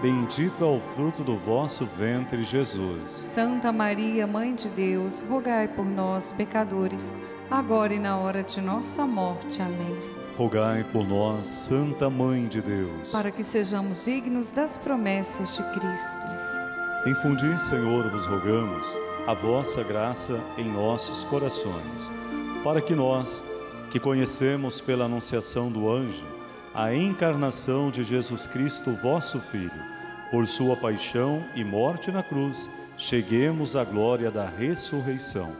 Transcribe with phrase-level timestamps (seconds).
[0.00, 3.10] bendito é o fruto do vosso ventre, Jesus.
[3.10, 7.14] Santa Maria, Mãe de Deus, rogai por nós, pecadores,
[7.50, 9.60] agora e na hora de nossa morte.
[9.60, 9.98] Amém.
[10.36, 16.20] Rogai por nós, Santa Mãe de Deus, para que sejamos dignos das promessas de Cristo.
[17.06, 18.86] Infundi, Senhor, vos rogamos,
[19.26, 22.12] a vossa graça em nossos corações,
[22.62, 23.42] para que nós,
[23.90, 26.24] que conhecemos pela anunciação do anjo,
[26.78, 29.72] a encarnação de Jesus Cristo, vosso Filho,
[30.30, 35.56] por sua paixão e morte na cruz, cheguemos à glória da ressurreição.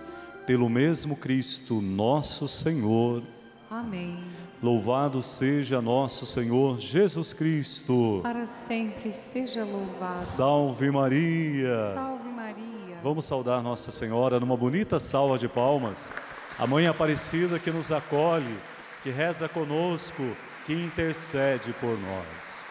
[0.47, 3.21] Pelo mesmo Cristo, nosso Senhor.
[3.69, 4.17] Amém.
[4.63, 8.21] Louvado seja nosso Senhor Jesus Cristo.
[8.23, 10.21] Para sempre seja louvado.
[10.21, 11.95] Salve Maria.
[11.95, 12.97] Salve Maria.
[13.03, 16.13] Vamos saudar Nossa Senhora numa bonita salva de palmas.
[16.57, 18.57] A Mãe Aparecida que nos acolhe,
[19.03, 20.23] que reza conosco
[20.69, 22.63] que intercede por nós.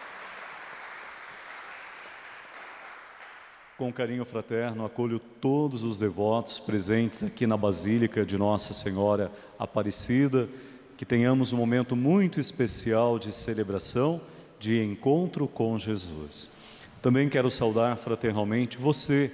[3.76, 10.48] Com carinho fraterno, acolho todos os devotos presentes aqui na Basílica de Nossa Senhora Aparecida,
[10.96, 14.20] que tenhamos um momento muito especial de celebração,
[14.60, 16.48] de encontro com Jesus.
[17.02, 19.32] Também quero saudar fraternalmente você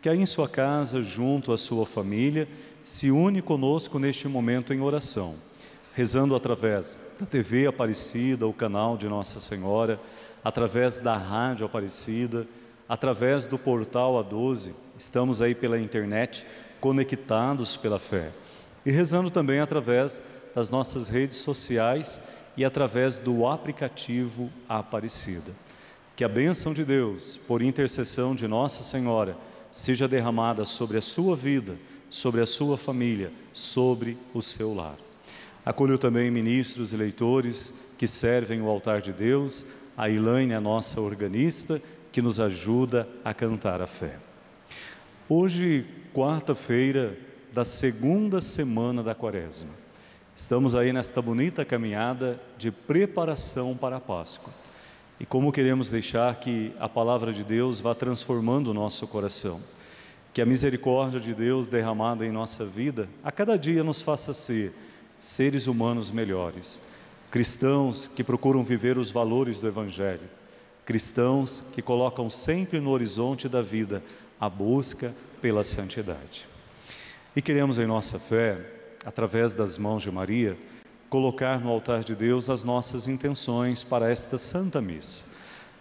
[0.00, 2.46] que aí em sua casa, junto à sua família,
[2.84, 5.34] se une conosco neste momento em oração
[5.94, 9.98] rezando através da TV Aparecida, o canal de Nossa Senhora,
[10.42, 12.46] através da Rádio Aparecida,
[12.88, 16.46] através do portal A12, estamos aí pela internet,
[16.80, 18.32] conectados pela fé.
[18.84, 20.20] E rezando também através
[20.54, 22.20] das nossas redes sociais
[22.56, 25.52] e através do aplicativo Aparecida.
[26.16, 29.36] Que a bênção de Deus, por intercessão de Nossa Senhora,
[29.72, 31.76] seja derramada sobre a sua vida,
[32.10, 34.96] sobre a sua família, sobre o seu lar.
[35.64, 39.64] Acolho também ministros e leitores que servem o altar de Deus,
[39.96, 41.80] a Elaine, a nossa organista,
[42.12, 44.16] que nos ajuda a cantar a fé.
[45.26, 47.16] Hoje, quarta-feira
[47.52, 49.70] da segunda semana da quaresma,
[50.36, 54.52] estamos aí nesta bonita caminhada de preparação para a Páscoa.
[55.18, 59.60] E como queremos deixar que a palavra de Deus vá transformando o nosso coração,
[60.34, 64.74] que a misericórdia de Deus derramada em nossa vida a cada dia nos faça ser
[65.18, 66.80] seres humanos melhores,
[67.30, 70.28] cristãos que procuram viver os valores do Evangelho,
[70.84, 74.02] cristãos que colocam sempre no horizonte da vida
[74.38, 76.48] a busca pela santidade.
[77.34, 78.58] E queremos em nossa fé,
[79.04, 80.56] através das mãos de Maria,
[81.08, 85.24] colocar no altar de Deus as nossas intenções para esta Santa Missa.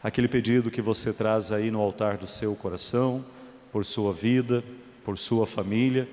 [0.02, 3.24] Aquele pedido que você traz aí no altar do seu coração,
[3.72, 4.64] por sua vida,
[5.04, 6.08] por sua família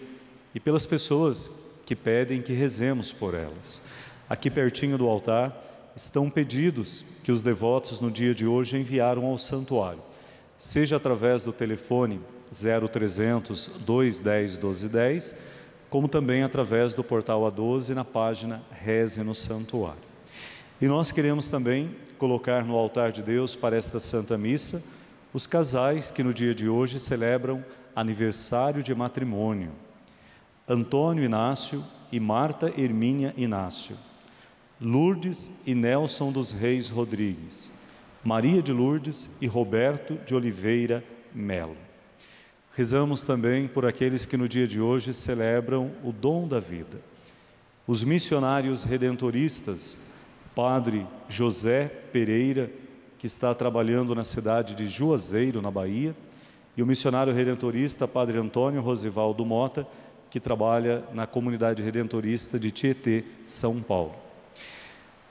[0.54, 1.50] e pelas pessoas
[1.90, 3.82] que pedem que rezemos por elas.
[4.28, 5.52] Aqui pertinho do altar
[5.96, 10.00] estão pedidos que os devotos no dia de hoje enviaram ao santuário,
[10.56, 12.20] seja através do telefone
[12.52, 15.34] 0300 210 1210,
[15.88, 19.98] como também através do portal A12 na página Reze no Santuário.
[20.80, 24.80] E nós queremos também colocar no altar de Deus para esta Santa Missa
[25.34, 27.64] os casais que no dia de hoje celebram
[27.96, 29.72] aniversário de matrimônio.
[30.72, 33.96] Antônio Inácio e Marta Hermínia Inácio,
[34.80, 37.72] Lourdes e Nelson dos Reis Rodrigues,
[38.22, 41.02] Maria de Lourdes e Roberto de Oliveira
[41.34, 41.76] Melo.
[42.76, 47.00] Rezamos também por aqueles que no dia de hoje celebram o dom da vida.
[47.84, 49.98] Os missionários redentoristas,
[50.54, 52.70] Padre José Pereira,
[53.18, 56.14] que está trabalhando na cidade de Juazeiro, na Bahia,
[56.76, 59.84] e o missionário redentorista Padre Antônio Rosivaldo Mota,
[60.30, 64.14] que trabalha na comunidade redentorista de Tietê, São Paulo.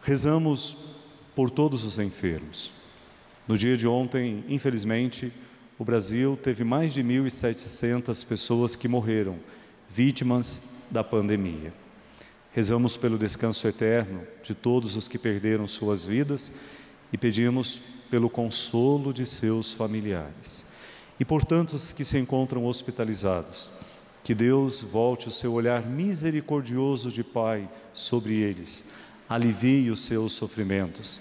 [0.02, 0.78] Rezamos
[1.36, 2.74] por todos os enfermos.
[3.48, 5.32] No dia de ontem, infelizmente,
[5.78, 9.40] o Brasil teve mais de 1.700 pessoas que morreram,
[9.88, 10.62] vítimas
[10.92, 11.74] da pandemia.
[12.52, 16.52] Rezamos pelo descanso eterno de todos os que perderam suas vidas
[17.14, 17.80] e pedimos
[18.10, 20.66] pelo consolo de seus familiares.
[21.20, 23.72] E por tantos que se encontram hospitalizados,
[24.30, 28.86] que Deus volte o seu olhar misericordioso de Pai sobre eles,
[29.28, 31.20] alivie os seus sofrimentos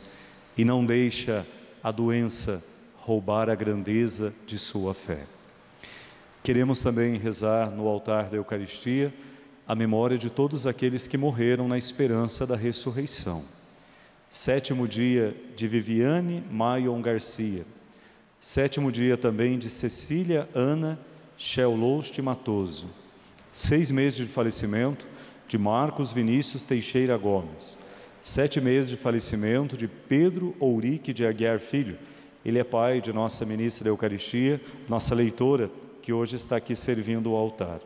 [0.58, 1.46] e não deixa
[1.82, 2.62] a doença
[2.98, 5.24] roubar a grandeza de sua fé.
[6.42, 9.10] Queremos também rezar no altar da Eucaristia
[9.66, 13.42] a memória de todos aqueles que morreram na esperança da ressurreição.
[14.28, 17.64] Sétimo dia de Viviane Maion Garcia.
[18.38, 20.98] Sétimo dia também de Cecília Ana
[21.38, 22.97] Chelost Matoso.
[23.60, 25.08] Seis meses de falecimento
[25.48, 27.76] de Marcos Vinícius Teixeira Gomes.
[28.22, 31.98] Sete meses de falecimento de Pedro Ourique de Aguiar Filho
[32.44, 35.68] ele é pai de nossa ministra da Eucaristia, nossa leitora,
[36.00, 37.80] que hoje está aqui servindo o altar.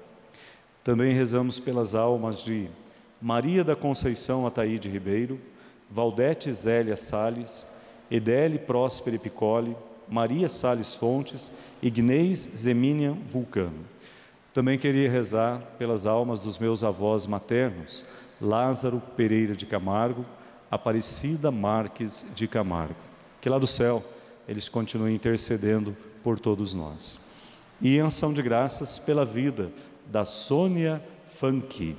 [0.85, 2.69] Também rezamos pelas almas de
[3.19, 5.41] Maria da Conceição Ataíde Ribeiro,
[5.91, 7.67] Valdete Zélia Sales,
[8.11, 9.75] Edele Próspere Piccoli,
[10.07, 11.51] Maria Sales Fontes,
[11.83, 13.92] Ignez Zeminian Vulcano.
[14.53, 18.05] Também queria rezar pelas almas dos meus avós maternos,
[18.41, 20.27] Lázaro Pereira de Camargo,
[20.71, 22.97] Aparecida Marques de Camargo.
[23.41, 24.05] Que lá do céu
[24.47, 27.19] eles continuem intercedendo por todos nós.
[27.81, 29.73] E em ação de graças pela vida
[30.07, 31.97] da Sônia Funky.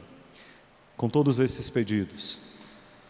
[0.96, 2.40] Com todos esses pedidos,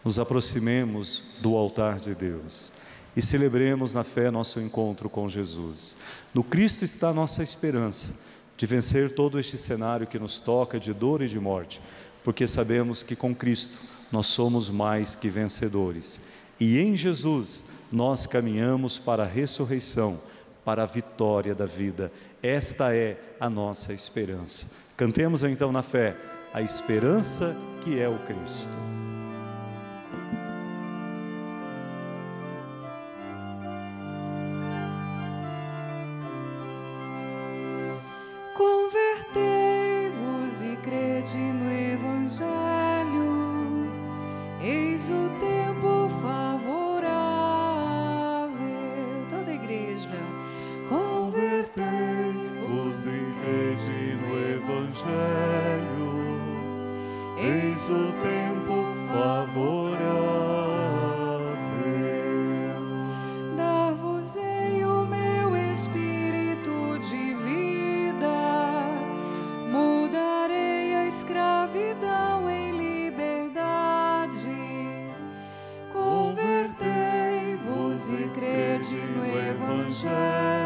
[0.02, 2.72] nos aproximemos do altar de Deus
[3.14, 5.96] e celebremos na fé nosso encontro com Jesus.
[6.32, 8.14] No Cristo está a nossa esperança
[8.56, 11.80] de vencer todo este cenário que nos toca de dor e de morte,
[12.22, 13.80] porque sabemos que com Cristo
[14.10, 16.20] nós somos mais que vencedores.
[16.58, 20.20] E em Jesus nós caminhamos para a ressurreição,
[20.64, 22.12] para a vitória da vida.
[22.42, 24.66] Esta é a nossa esperança.
[24.96, 26.16] Cantemos então na fé
[26.52, 29.03] a esperança que é o Cristo.
[54.94, 56.14] Evangelho,
[57.36, 59.98] eis o tempo favorável.
[63.56, 68.86] Dar-vos-ei o meu espírito de vida,
[69.70, 74.32] mudarei a escravidão em liberdade.
[75.92, 80.63] Convertei-vos e crede no Evangelho.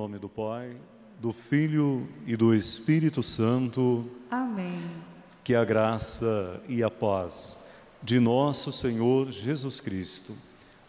[0.00, 0.74] Nome do Pai,
[1.20, 4.10] do Filho e do Espírito Santo.
[4.30, 4.80] Amém.
[5.44, 7.58] Que a graça e a paz
[8.02, 10.34] de nosso Senhor Jesus Cristo,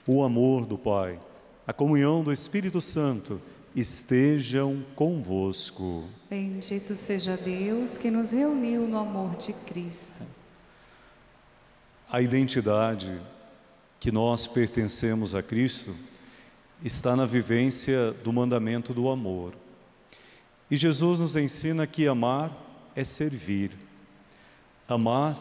[0.08, 1.20] o amor do Pai,
[1.68, 3.42] a comunhão do Espírito Santo
[3.76, 6.06] estejam convosco.
[6.30, 10.24] Bendito seja Deus que nos reuniu no amor de Cristo.
[12.10, 13.20] A identidade
[14.00, 15.94] que nós pertencemos a Cristo
[16.84, 19.54] está na vivência do mandamento do amor.
[20.70, 22.52] E Jesus nos ensina que amar
[22.96, 23.72] é servir.
[24.88, 25.38] Amar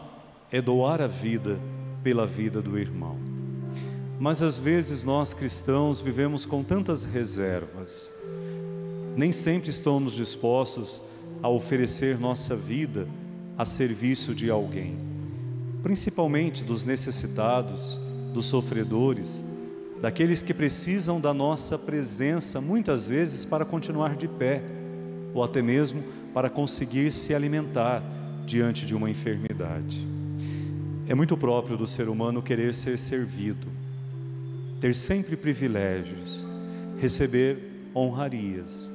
[0.51, 1.59] é doar a vida
[2.03, 3.17] pela vida do irmão.
[4.19, 8.11] Mas às vezes nós cristãos vivemos com tantas reservas.
[9.15, 11.01] Nem sempre estamos dispostos
[11.41, 13.07] a oferecer nossa vida
[13.57, 14.97] a serviço de alguém,
[15.83, 17.99] principalmente dos necessitados,
[18.33, 19.43] dos sofredores,
[20.01, 24.63] daqueles que precisam da nossa presença muitas vezes para continuar de pé,
[25.33, 26.03] ou até mesmo
[26.33, 28.03] para conseguir se alimentar
[28.45, 30.07] diante de uma enfermidade.
[31.07, 33.67] É muito próprio do ser humano querer ser servido,
[34.79, 36.47] ter sempre privilégios,
[36.99, 37.59] receber
[37.95, 38.91] honrarias.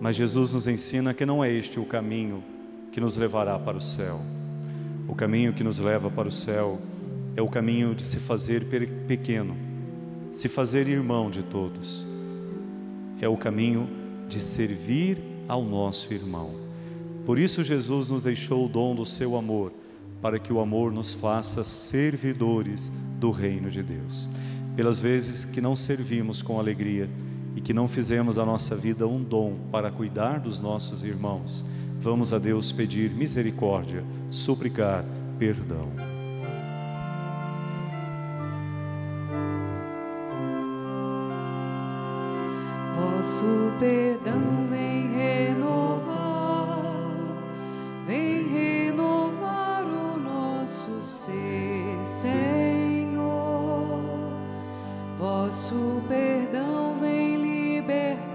[0.00, 2.42] Mas Jesus nos ensina que não é este o caminho
[2.90, 4.20] que nos levará para o céu.
[5.06, 6.80] O caminho que nos leva para o céu
[7.36, 8.64] é o caminho de se fazer
[9.06, 9.56] pequeno,
[10.32, 12.06] se fazer irmão de todos.
[13.20, 13.88] É o caminho
[14.28, 16.54] de servir ao nosso irmão
[17.26, 19.72] Por isso, Jesus nos deixou o dom do seu amor,
[20.20, 24.28] para que o amor nos faça servidores do reino de Deus.
[24.74, 27.08] Pelas vezes que não servimos com alegria
[27.54, 31.64] e que não fizemos a nossa vida um dom para cuidar dos nossos irmãos,
[32.00, 35.04] vamos a Deus pedir misericórdia, suplicar
[35.38, 36.11] perdão.
[43.22, 46.82] Vosso perdão vem renovar,
[48.04, 53.22] vem renovar o nosso ser, Senhor.
[55.16, 58.32] Vosso perdão vem libertar,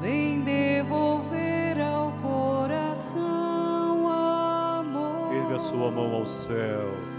[0.00, 5.34] vem devolver ao coração amor.
[5.34, 7.09] Erga sua mão ao céu.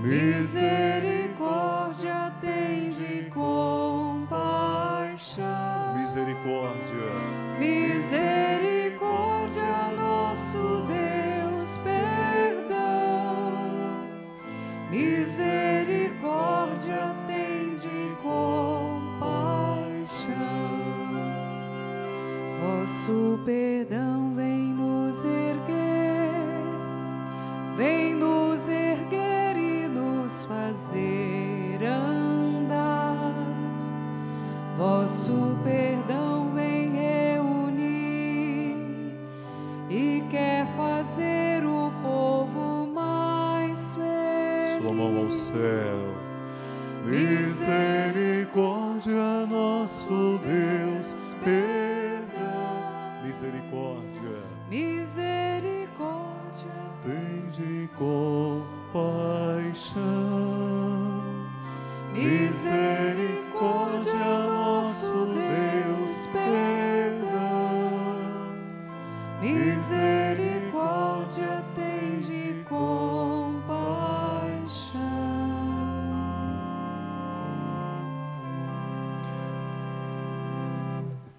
[0.00, 5.44] Misericórdia, tem de compaixão.
[5.98, 7.10] Misericórdia.
[7.58, 12.78] Misericórdia, nosso Deus, perdão.
[14.88, 19.18] Misericórdia, tem de compaixão.
[22.62, 25.87] Vosso perdão vem nos erguer,
[30.88, 33.34] fazer andar.
[34.78, 38.76] Vosso perdão vem reunir
[39.90, 44.82] e quer fazer o povo mais feliz.
[44.82, 46.42] Sua mão aos céus.
[47.04, 51.14] Misericórdia, nosso Deus,
[51.44, 53.22] perdão.
[53.24, 54.07] Misericórdia, Misericórdia,
[62.58, 67.92] misericórdia, nosso Deus, perdão.
[69.40, 73.78] Misericórdia, tem de compaixão.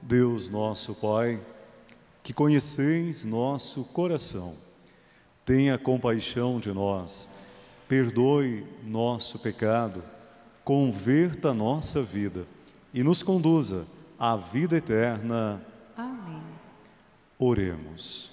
[0.02, 1.38] Deus nosso Pai,
[2.24, 4.56] que conheceis nosso coração,
[5.44, 7.30] tenha compaixão de nós,
[7.90, 10.02] perdoe nosso pecado,
[10.70, 12.46] converta nossa vida
[12.94, 13.88] e nos conduza
[14.20, 15.60] à vida eterna.
[15.98, 16.44] Amém.
[17.40, 18.30] Oremos.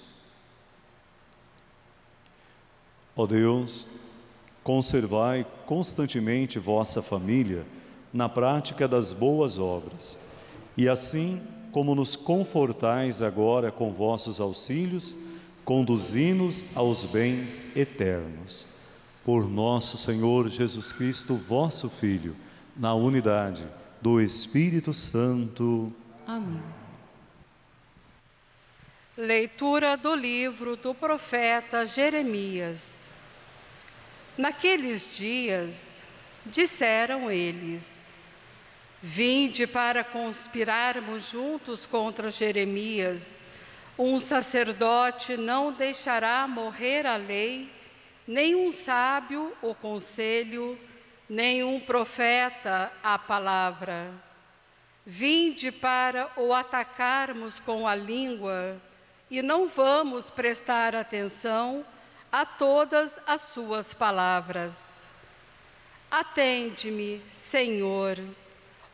[3.15, 3.87] Ó Deus,
[4.63, 7.65] conservai constantemente vossa família
[8.13, 10.15] na prática das boas obras,
[10.77, 11.41] e assim
[11.71, 15.15] como nos confortais agora com vossos auxílios,
[15.65, 18.76] conduzi-nos aos bens eternos.
[19.27, 22.33] Por nosso Senhor Jesus Cristo, vosso Filho,
[22.77, 23.67] na unidade
[24.01, 25.93] do Espírito Santo.
[26.25, 26.63] Amém.
[29.17, 33.09] Leitura do livro do profeta Jeremias.
[34.37, 36.01] Naqueles dias,
[36.45, 38.09] disseram eles:
[39.03, 43.43] Vinde para conspirarmos juntos contra Jeremias.
[43.99, 47.75] Um sacerdote não deixará morrer a lei,
[48.27, 50.77] nem um sábio o conselho,
[51.29, 54.11] nem um profeta a palavra.
[55.05, 58.81] Vinde para o atacarmos com a língua,
[59.31, 61.85] e não vamos prestar atenção
[62.31, 65.07] a todas as suas palavras.
[66.11, 68.17] Atende-me, Senhor,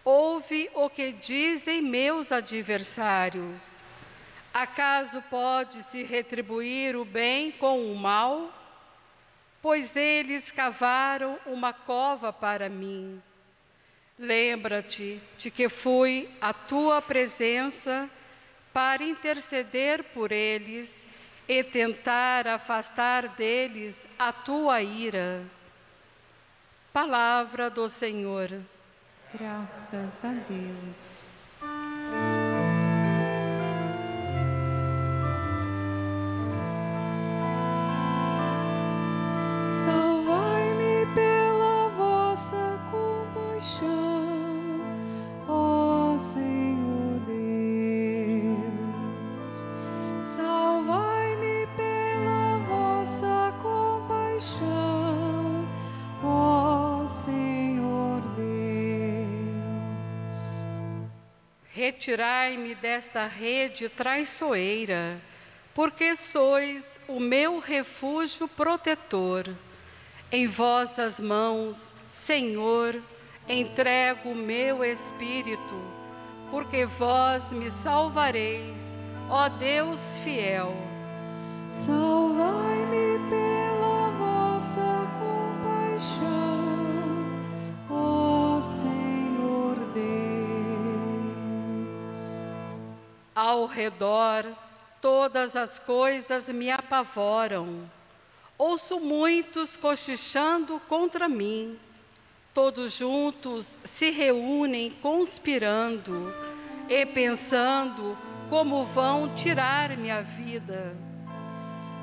[0.04, 3.84] ouve o que dizem meus adversários.
[4.54, 8.62] Acaso pode-se retribuir o bem com o mal?
[9.63, 13.24] Pois eles cavaram uma cova para mim.
[14.20, 18.10] Lembra-te de que fui à tua presença
[18.74, 21.08] para interceder por eles
[21.48, 25.46] e tentar afastar deles a tua ira.
[26.91, 28.50] Palavra do Senhor.
[29.34, 31.23] Graças a Deus.
[39.74, 44.80] Salvai-me pela vossa compaixão,
[45.48, 48.53] ó Senhor Deus.
[50.22, 55.68] Salvai-me pela vossa compaixão,
[56.24, 60.38] ó Senhor Deus.
[61.68, 65.20] Retirai-me desta rede traiçoeira,
[65.74, 69.50] porque sois o meu refúgio protetor.
[70.32, 73.01] Em vossas mãos, Senhor,
[73.48, 75.75] entrego o meu espírito,
[76.50, 78.98] porque vós me salvareis,
[79.30, 80.75] ó Deus fiel.
[81.70, 86.68] Salvai-me pela vossa compaixão,
[87.89, 90.13] ó Senhor Deus.
[93.36, 94.46] Ao redor,
[95.04, 97.92] todas as coisas me apavoram.
[98.58, 101.78] Ouço muitos cochichando contra mim.
[102.54, 106.34] Todos juntos se reúnem conspirando
[106.88, 108.18] e pensando
[108.50, 110.96] como vão tirar minha vida.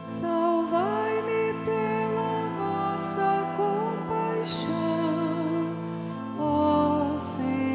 [0.04, 4.66] Salvai-me pela vossa compaixão,
[6.38, 7.69] ó Senhor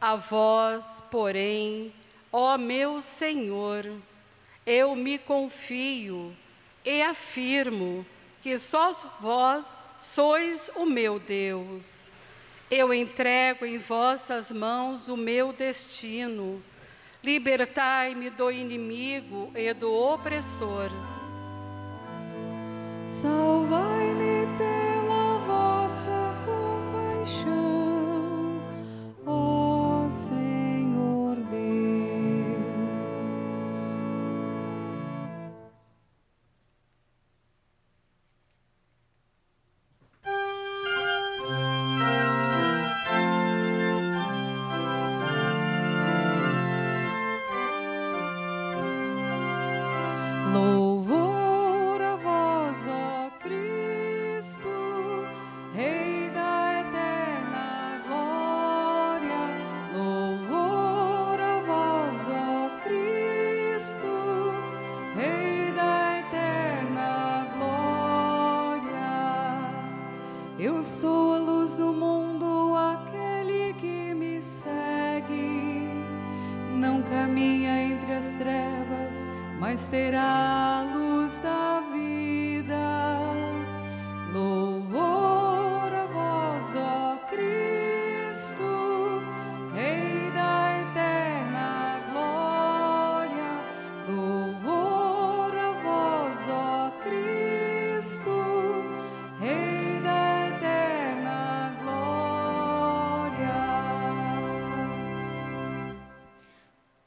[0.00, 1.92] A vós, porém,
[2.32, 3.84] ó meu Senhor,
[4.64, 6.34] eu me confio
[6.84, 8.06] e afirmo
[8.40, 12.10] que só vós sois o meu Deus.
[12.70, 16.62] Eu entrego em vossas mãos o meu destino.
[17.22, 20.90] Libertai-me do inimigo e do opressor.
[23.06, 27.59] Salvai-me pela vossa compaixão,
[30.10, 30.39] ó
[70.62, 75.88] Eu sou a luz do mundo, aquele que me segue.
[76.76, 79.26] Não caminha entre as trevas,
[79.58, 81.69] mas terá a luz da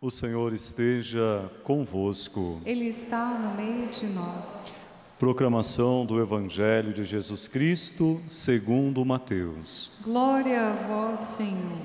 [0.03, 2.61] O Senhor esteja convosco.
[2.65, 4.69] Ele está no meio de nós.
[5.17, 9.93] Proclamação do Evangelho de Jesus Cristo, segundo Mateus.
[10.01, 11.77] Glória a vós, Senhor.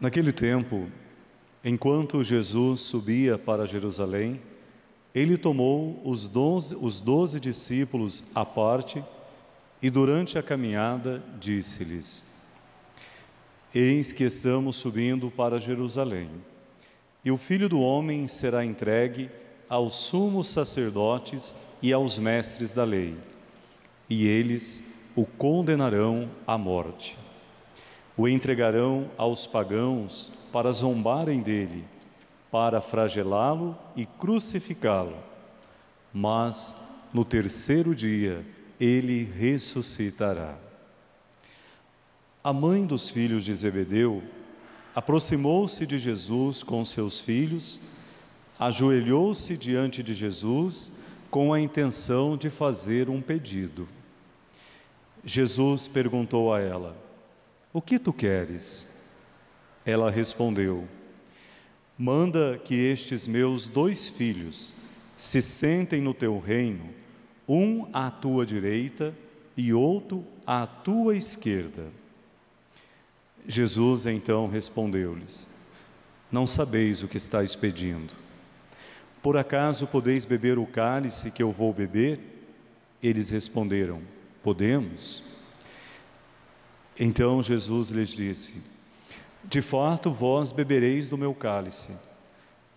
[0.00, 0.88] Naquele tempo,
[1.62, 4.40] enquanto Jesus subia para Jerusalém,
[5.14, 9.04] ele tomou os doze, os doze discípulos à parte
[9.82, 12.37] e, durante a caminhada, disse-lhes:
[13.74, 16.30] Eis que estamos subindo para Jerusalém,
[17.22, 19.28] e o filho do homem será entregue
[19.68, 23.14] aos sumos sacerdotes e aos mestres da lei,
[24.08, 24.82] e eles
[25.14, 27.18] o condenarão à morte.
[28.16, 31.84] O entregarão aos pagãos para zombarem dele,
[32.50, 35.16] para flagelá-lo e crucificá-lo.
[36.12, 36.74] Mas
[37.12, 38.46] no terceiro dia
[38.80, 40.67] ele ressuscitará.
[42.42, 44.22] A mãe dos filhos de Zebedeu
[44.94, 47.80] aproximou-se de Jesus com seus filhos,
[48.56, 50.92] ajoelhou-se diante de Jesus
[51.30, 53.88] com a intenção de fazer um pedido.
[55.24, 56.96] Jesus perguntou a ela:
[57.72, 58.86] O que tu queres?
[59.84, 60.86] Ela respondeu:
[61.98, 64.76] Manda que estes meus dois filhos
[65.16, 66.88] se sentem no teu reino,
[67.48, 69.12] um à tua direita
[69.56, 71.90] e outro à tua esquerda.
[73.46, 75.48] Jesus então respondeu-lhes:
[76.30, 78.12] Não sabeis o que estáis pedindo.
[79.22, 82.20] Por acaso podeis beber o cálice que eu vou beber?
[83.02, 84.00] Eles responderam:
[84.42, 85.22] Podemos.
[86.98, 88.62] Então Jesus lhes disse:
[89.44, 91.92] De fato, vós bebereis do meu cálice,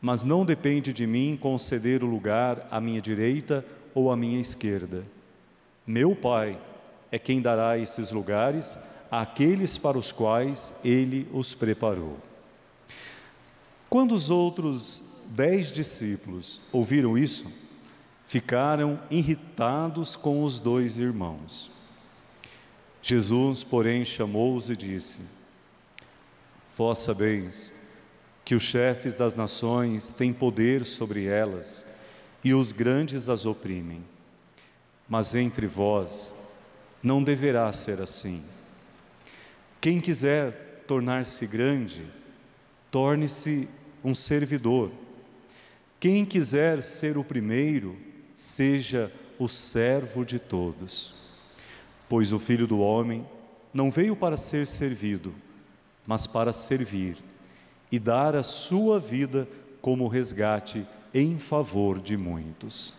[0.02, 5.04] mas não depende de mim conceder o lugar à minha direita ou à minha esquerda.
[5.86, 6.60] Meu Pai
[7.12, 8.78] é quem dará esses lugares
[9.12, 12.18] àqueles para os quais ele os preparou.
[13.90, 17.46] Quando os outros dez discípulos ouviram isso,
[18.24, 21.70] ficaram irritados com os dois irmãos.
[23.02, 25.24] Jesus, porém, chamou-os e disse:
[26.78, 27.74] Vós sabeis
[28.46, 31.86] que os chefes das nações têm poder sobre elas
[32.44, 34.04] e os grandes as oprimem.
[35.12, 36.34] mas entre vós
[37.04, 38.42] não deverá ser assim.
[39.82, 42.06] Quem quiser tornar-se grande,
[42.92, 43.68] torne-se
[44.04, 44.92] um servidor.
[46.00, 47.98] Quem quiser ser o primeiro,
[48.36, 51.16] seja o servo de todos.
[52.08, 53.28] Pois o Filho do Homem
[53.74, 55.34] não veio para ser servido,
[56.06, 57.18] mas para servir
[57.92, 59.48] e dar a sua vida
[59.82, 62.94] como resgate em favor de muitos.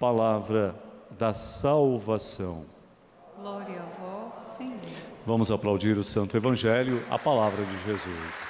[0.00, 0.74] Palavra
[1.10, 2.64] da salvação.
[3.36, 5.13] Glória a vós, Senhor.
[5.26, 8.46] Vamos aplaudir o Santo Evangelho, a palavra de Jesus.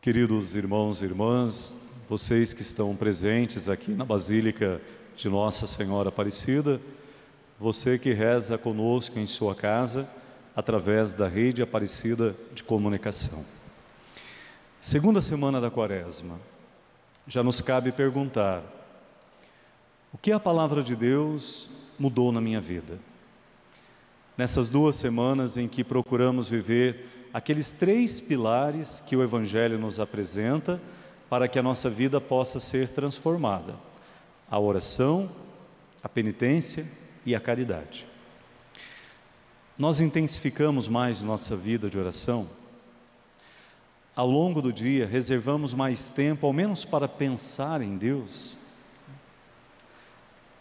[0.00, 1.72] Queridos irmãos e irmãs,
[2.08, 4.80] vocês que estão presentes aqui na Basílica
[5.16, 6.80] de Nossa Senhora Aparecida,
[7.58, 10.08] você que reza conosco em sua casa,
[10.54, 13.44] através da rede Aparecida de Comunicação.
[14.80, 16.38] Segunda semana da Quaresma,
[17.30, 18.60] já nos cabe perguntar:
[20.12, 22.98] o que a palavra de Deus mudou na minha vida?
[24.36, 30.80] Nessas duas semanas em que procuramos viver aqueles três pilares que o Evangelho nos apresenta
[31.28, 33.76] para que a nossa vida possa ser transformada:
[34.50, 35.30] a oração,
[36.02, 36.84] a penitência
[37.24, 38.08] e a caridade.
[39.78, 42.48] Nós intensificamos mais nossa vida de oração.
[44.20, 48.58] Ao longo do dia, reservamos mais tempo, ao menos para pensar em Deus.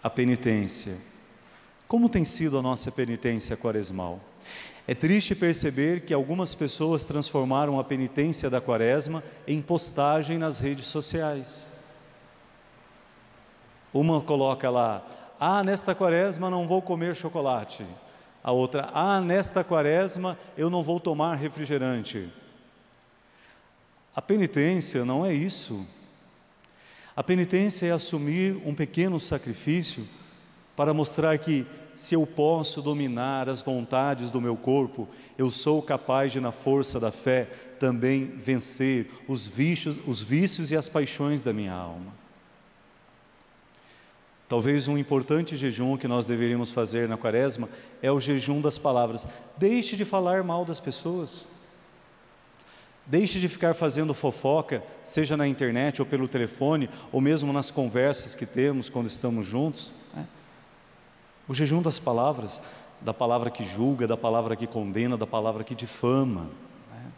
[0.02, 0.96] A penitência.
[1.86, 4.22] Como tem sido a nossa penitência quaresmal?
[4.88, 10.88] É triste perceber que algumas pessoas transformaram a penitência da quaresma em postagem nas redes
[10.88, 11.68] sociais.
[13.94, 15.06] Uma coloca lá,
[15.38, 17.86] ah, nesta quaresma não vou comer chocolate.
[18.42, 22.32] A outra, ah, nesta quaresma eu não vou tomar refrigerante.
[24.20, 25.88] A penitência não é isso.
[27.16, 30.06] A penitência é assumir um pequeno sacrifício
[30.76, 36.34] para mostrar que se eu posso dominar as vontades do meu corpo, eu sou capaz
[36.34, 37.46] de, na força da fé,
[37.80, 42.14] também vencer os vícios, os vícios e as paixões da minha alma.
[44.50, 47.70] Talvez um importante jejum que nós deveríamos fazer na quaresma
[48.02, 49.26] é o jejum das palavras.
[49.56, 51.48] Deixe de falar mal das pessoas.
[53.10, 58.36] Deixe de ficar fazendo fofoca, seja na internet ou pelo telefone, ou mesmo nas conversas
[58.36, 59.92] que temos quando estamos juntos.
[60.16, 60.26] Né?
[61.48, 62.62] O jejum das palavras,
[63.02, 66.44] da palavra que julga, da palavra que condena, da palavra que difama.
[66.94, 67.12] Né?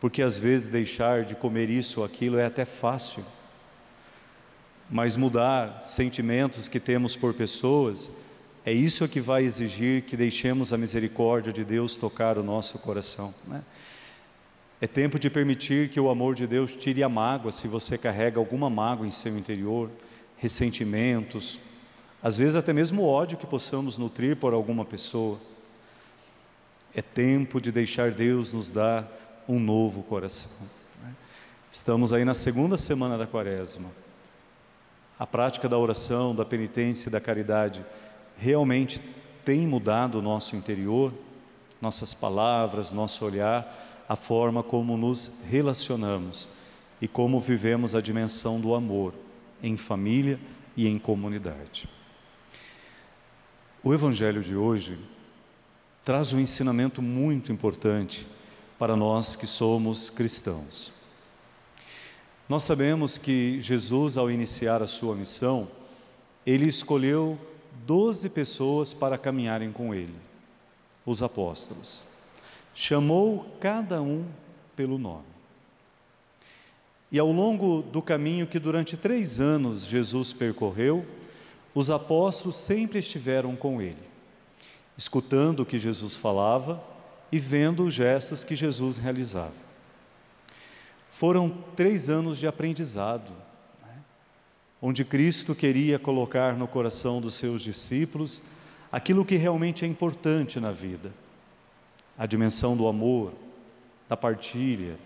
[0.00, 3.24] Porque às vezes deixar de comer isso ou aquilo é até fácil
[4.88, 8.10] mas mudar sentimentos que temos por pessoas,
[8.64, 13.34] é isso que vai exigir que deixemos a misericórdia de Deus tocar o nosso coração.
[13.46, 13.62] Né?
[14.80, 18.38] É tempo de permitir que o amor de Deus tire a mágoa, se você carrega
[18.38, 19.90] alguma mágoa em seu interior,
[20.36, 21.58] ressentimentos,
[22.22, 25.38] às vezes até mesmo ódio que possamos nutrir por alguma pessoa.
[26.94, 29.08] É tempo de deixar Deus nos dar
[29.48, 30.50] um novo coração.
[31.02, 31.14] Né?
[31.70, 33.88] Estamos aí na segunda semana da quaresma
[35.18, 37.84] a prática da oração, da penitência, da caridade
[38.36, 39.00] realmente
[39.44, 41.12] tem mudado o nosso interior,
[41.80, 46.48] nossas palavras, nosso olhar, a forma como nos relacionamos
[47.00, 49.12] e como vivemos a dimensão do amor
[49.62, 50.38] em família
[50.76, 51.88] e em comunidade.
[53.82, 54.98] O Evangelho de hoje
[56.04, 58.26] traz um ensinamento muito importante
[58.78, 60.92] para nós que somos cristãos.
[62.48, 65.68] Nós sabemos que Jesus, ao iniciar a sua missão,
[66.46, 67.36] ele escolheu
[67.84, 70.14] doze pessoas para caminharem com ele,
[71.04, 72.04] os apóstolos.
[72.78, 74.26] Chamou cada um
[74.76, 75.24] pelo nome.
[77.10, 81.06] E ao longo do caminho que durante três anos Jesus percorreu,
[81.74, 84.02] os apóstolos sempre estiveram com ele,
[84.94, 86.84] escutando o que Jesus falava
[87.32, 89.54] e vendo os gestos que Jesus realizava.
[91.08, 93.32] Foram três anos de aprendizado,
[93.82, 93.94] né?
[94.82, 98.42] onde Cristo queria colocar no coração dos seus discípulos
[98.92, 101.10] aquilo que realmente é importante na vida:
[102.18, 103.32] a dimensão do amor,
[104.08, 104.96] da partilha,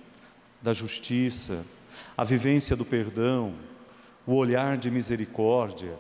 [0.63, 1.65] da justiça,
[2.17, 3.55] a vivência do perdão,
[4.27, 5.95] o olhar de misericórdia,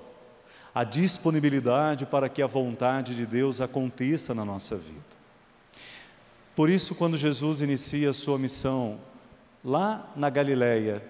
[0.74, 5.00] a disponibilidade para que a vontade de Deus aconteça na nossa vida.
[6.54, 9.00] Por isso, quando Jesus inicia a sua missão
[9.64, 11.02] lá na Galileia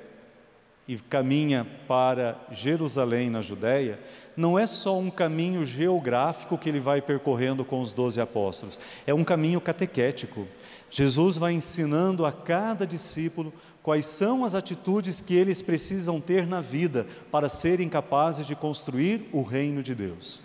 [0.88, 3.98] e caminha para Jerusalém, na Judéia,
[4.36, 9.14] não é só um caminho geográfico que ele vai percorrendo com os doze apóstolos, é
[9.14, 10.46] um caminho catequético.
[10.90, 16.60] Jesus vai ensinando a cada discípulo quais são as atitudes que eles precisam ter na
[16.60, 20.40] vida para serem capazes de construir o reino de Deus.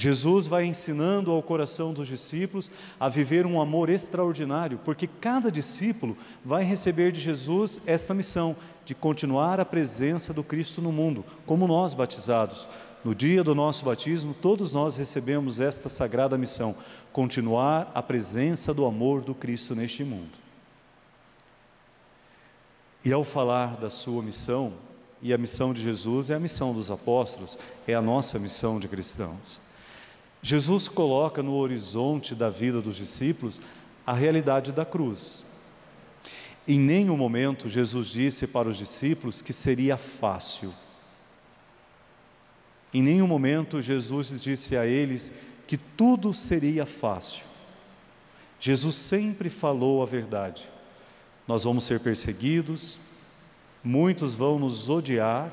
[0.00, 6.16] Jesus vai ensinando ao coração dos discípulos a viver um amor extraordinário, porque cada discípulo
[6.42, 11.68] vai receber de Jesus esta missão de continuar a presença do Cristo no mundo, como
[11.68, 12.66] nós batizados.
[13.04, 16.74] No dia do nosso batismo, todos nós recebemos esta sagrada missão:
[17.12, 20.32] continuar a presença do amor do Cristo neste mundo.
[23.04, 24.72] E ao falar da sua missão,
[25.20, 28.88] e a missão de Jesus é a missão dos apóstolos, é a nossa missão de
[28.88, 29.60] cristãos.
[30.42, 33.60] Jesus coloca no horizonte da vida dos discípulos
[34.06, 35.44] a realidade da cruz.
[36.66, 40.72] Em nenhum momento Jesus disse para os discípulos que seria fácil.
[42.92, 45.32] Em nenhum momento Jesus disse a eles
[45.66, 47.44] que tudo seria fácil.
[48.58, 50.68] Jesus sempre falou a verdade.
[51.46, 52.98] Nós vamos ser perseguidos,
[53.82, 55.52] muitos vão nos odiar,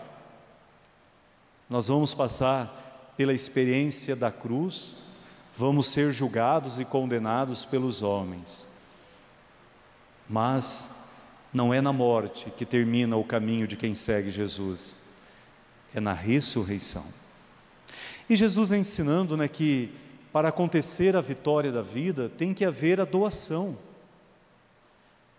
[1.70, 2.87] nós vamos passar
[3.18, 4.96] pela experiência da cruz,
[5.56, 8.68] vamos ser julgados e condenados pelos homens.
[10.30, 10.92] Mas
[11.52, 14.98] não é na morte que termina o caminho de quem segue Jesus,
[15.94, 17.04] é na ressurreição.
[18.30, 19.92] E Jesus ensinando né, que
[20.32, 23.76] para acontecer a vitória da vida, tem que haver a doação.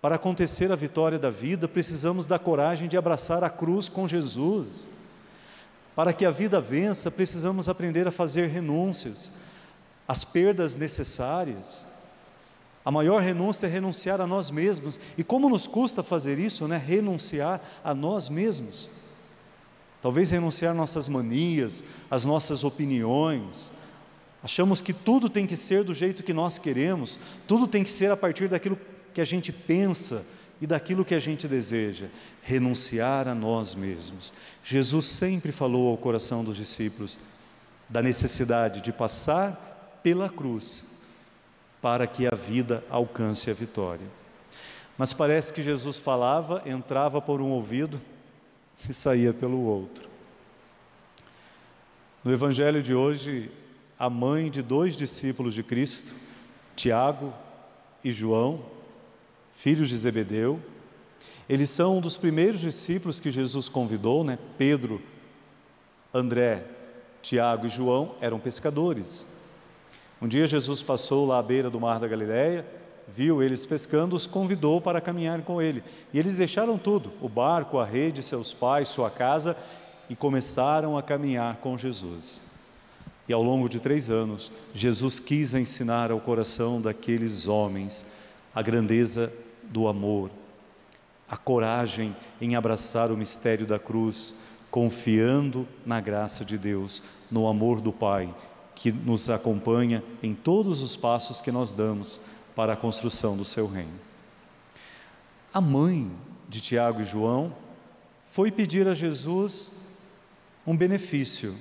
[0.00, 4.88] Para acontecer a vitória da vida, precisamos da coragem de abraçar a cruz com Jesus.
[5.98, 9.32] Para que a vida vença, precisamos aprender a fazer renúncias,
[10.06, 11.84] as perdas necessárias.
[12.84, 15.00] A maior renúncia é renunciar a nós mesmos.
[15.16, 16.76] E como nos custa fazer isso, né?
[16.76, 18.88] Renunciar a nós mesmos.
[20.00, 23.72] Talvez renunciar nossas manias, as nossas opiniões,
[24.40, 28.12] Achamos que tudo tem que ser do jeito que nós queremos, tudo tem que ser
[28.12, 28.78] a partir daquilo
[29.12, 30.24] que a gente pensa
[30.60, 32.06] e daquilo que a gente deseja.
[32.42, 34.32] Renunciar a nós mesmos.
[34.62, 37.18] Jesus sempre falou ao coração dos discípulos
[37.88, 40.84] da necessidade de passar pela cruz
[41.80, 44.06] para que a vida alcance a vitória.
[44.96, 48.00] Mas parece que Jesus falava, entrava por um ouvido
[48.88, 50.08] e saía pelo outro.
[52.24, 53.50] No evangelho de hoje,
[53.98, 56.14] a mãe de dois discípulos de Cristo,
[56.74, 57.32] Tiago
[58.02, 58.64] e João,
[59.58, 60.60] filhos de Zebedeu.
[61.48, 64.38] Eles são um dos primeiros discípulos que Jesus convidou, né?
[64.56, 65.02] Pedro,
[66.14, 66.62] André,
[67.20, 69.26] Tiago e João eram pescadores.
[70.22, 72.64] Um dia Jesus passou lá à beira do mar da Galileia,
[73.08, 75.82] viu eles pescando, os convidou para caminhar com ele.
[76.14, 79.56] E eles deixaram tudo, o barco, a rede, seus pais, sua casa,
[80.08, 82.40] e começaram a caminhar com Jesus.
[83.28, 88.06] E ao longo de três anos, Jesus quis ensinar ao coração daqueles homens
[88.54, 89.32] a grandeza
[89.70, 90.30] do amor,
[91.28, 94.34] a coragem em abraçar o mistério da cruz,
[94.70, 98.34] confiando na graça de Deus, no amor do Pai,
[98.74, 102.20] que nos acompanha em todos os passos que nós damos
[102.54, 103.98] para a construção do seu reino.
[105.52, 106.10] A mãe
[106.48, 107.52] de Tiago e João
[108.22, 109.72] foi pedir a Jesus
[110.66, 111.56] um benefício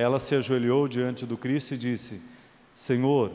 [0.00, 2.22] ela se ajoelhou diante do Cristo e disse:
[2.74, 3.30] Senhor,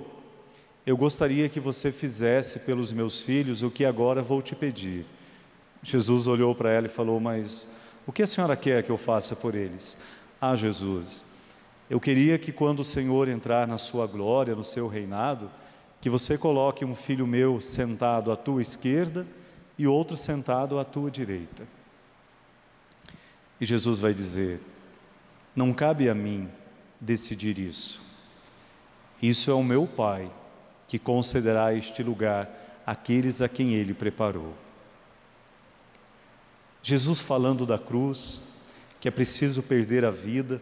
[0.86, 5.06] eu gostaria que você fizesse pelos meus filhos o que agora vou te pedir.
[5.82, 7.68] Jesus olhou para ela e falou: Mas
[8.06, 9.98] o que a senhora quer que eu faça por eles?
[10.40, 11.26] Ah, Jesus,
[11.90, 15.50] eu queria que quando o Senhor entrar na sua glória, no seu reinado,
[16.00, 19.26] que você coloque um filho meu sentado à tua esquerda
[19.78, 21.68] e outro sentado à tua direita.
[23.60, 24.62] E Jesus vai dizer:
[25.56, 26.48] não cabe a mim
[27.02, 28.00] decidir isso.
[29.20, 30.30] Isso é o meu Pai
[30.88, 32.50] que concederá este lugar
[32.86, 34.54] àqueles a quem ele preparou.
[36.84, 38.42] Jesus falando da cruz,
[39.00, 40.62] que é preciso perder a vida,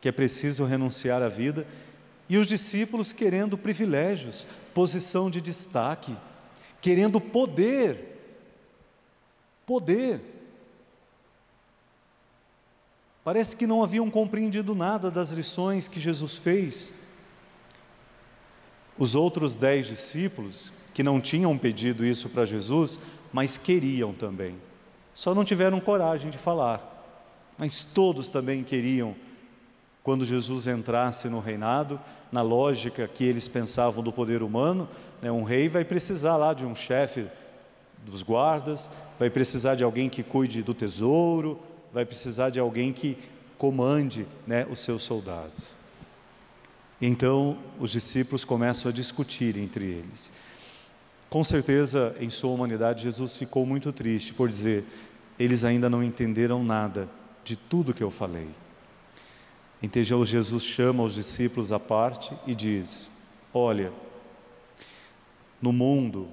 [0.00, 1.66] que é preciso renunciar à vida,
[2.28, 6.16] e os discípulos querendo privilégios, posição de destaque,
[6.80, 8.12] querendo poder.
[9.66, 10.20] Poder.
[13.24, 16.92] Parece que não haviam compreendido nada das lições que Jesus fez.
[18.98, 22.98] Os outros dez discípulos, que não tinham pedido isso para Jesus,
[23.32, 24.54] mas queriam também,
[25.12, 26.92] só não tiveram coragem de falar.
[27.58, 29.14] Mas todos também queriam,
[30.02, 34.88] quando Jesus entrasse no reinado, na lógica que eles pensavam do poder humano,
[35.22, 37.26] né, um rei vai precisar lá de um chefe
[38.04, 41.58] dos guardas, vai precisar de alguém que cuide do tesouro,
[41.92, 43.16] vai precisar de alguém que
[43.56, 45.76] comande né, os seus soldados.
[47.00, 50.32] Então os discípulos começam a discutir entre eles.
[51.28, 54.84] Com certeza, em sua humanidade, Jesus ficou muito triste por dizer:
[55.38, 57.08] eles ainda não entenderam nada
[57.42, 58.48] de tudo que eu falei.
[59.82, 63.10] Então Jesus chama os discípulos à parte e diz:
[63.52, 63.92] Olha,
[65.60, 66.28] no mundo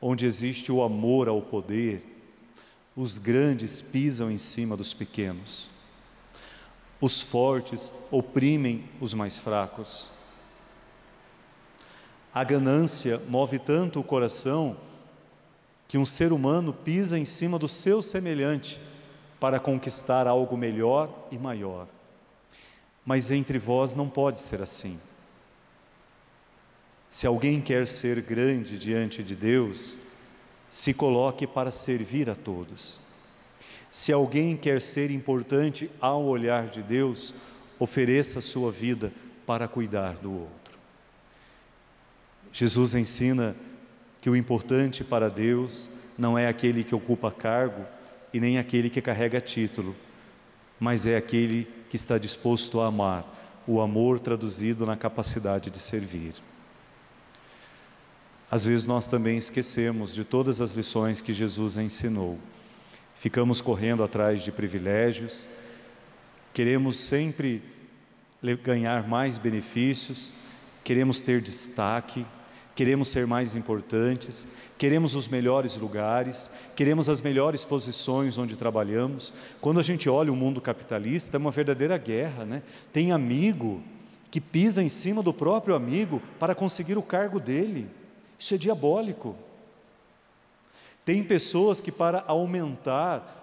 [0.00, 2.02] onde existe o amor ao poder,
[2.96, 5.68] os grandes pisam em cima dos pequenos.
[7.04, 10.08] Os fortes oprimem os mais fracos.
[12.32, 14.74] A ganância move tanto o coração
[15.86, 18.80] que um ser humano pisa em cima do seu semelhante
[19.38, 21.86] para conquistar algo melhor e maior.
[23.04, 24.98] Mas entre vós não pode ser assim.
[27.10, 29.98] Se alguém quer ser grande diante de Deus,
[30.70, 33.03] se coloque para servir a todos.
[33.94, 37.32] Se alguém quer ser importante ao olhar de Deus,
[37.78, 39.12] ofereça sua vida
[39.46, 40.76] para cuidar do outro.
[42.52, 43.54] Jesus ensina
[44.20, 47.86] que o importante para Deus não é aquele que ocupa cargo
[48.32, 49.94] e nem aquele que carrega título,
[50.80, 56.34] mas é aquele que está disposto a amar, o amor traduzido na capacidade de servir.
[58.50, 62.40] Às vezes nós também esquecemos de todas as lições que Jesus ensinou.
[63.14, 65.48] Ficamos correndo atrás de privilégios,
[66.52, 67.62] queremos sempre
[68.62, 70.32] ganhar mais benefícios,
[70.82, 72.26] queremos ter destaque,
[72.74, 74.46] queremos ser mais importantes,
[74.76, 79.32] queremos os melhores lugares, queremos as melhores posições onde trabalhamos.
[79.60, 82.62] Quando a gente olha o mundo capitalista, é uma verdadeira guerra, né?
[82.92, 83.82] Tem amigo
[84.30, 87.86] que pisa em cima do próprio amigo para conseguir o cargo dele.
[88.38, 89.36] Isso é diabólico.
[91.04, 93.42] Tem pessoas que, para aumentar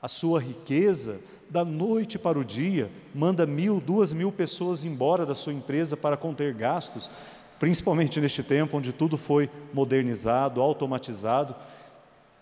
[0.00, 5.34] a sua riqueza, da noite para o dia, manda mil, duas mil pessoas embora da
[5.34, 7.10] sua empresa para conter gastos,
[7.58, 11.54] principalmente neste tempo onde tudo foi modernizado, automatizado,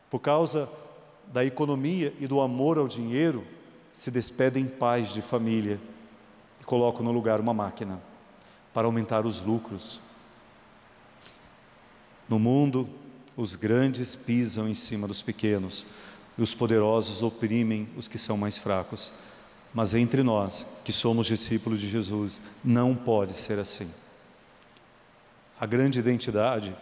[0.08, 0.68] por causa
[1.26, 3.44] da economia e do amor ao dinheiro,
[3.92, 5.80] se despedem pais de família
[6.60, 8.00] e colocam no lugar uma máquina
[8.72, 10.00] para aumentar os lucros,
[12.28, 12.88] no mundo,
[13.40, 15.86] os grandes pisam em cima dos pequenos
[16.36, 19.10] e os poderosos oprimem os que são mais fracos.
[19.72, 23.90] Mas entre nós, que somos discípulos de Jesus, não pode ser assim.
[25.58, 26.76] A grande identidade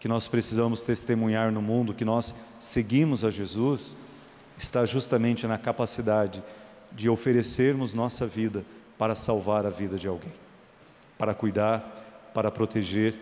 [0.00, 3.94] que nós precisamos testemunhar no mundo, que nós seguimos a Jesus,
[4.56, 6.42] está justamente na capacidade
[6.90, 8.64] de oferecermos nossa vida
[8.96, 10.32] para salvar a vida de alguém,
[11.18, 13.14] para cuidar, para proteger,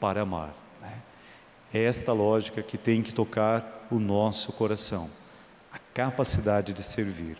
[0.00, 0.63] para amar.
[1.74, 5.10] É esta lógica que tem que tocar o nosso coração,
[5.72, 7.36] a capacidade de servir.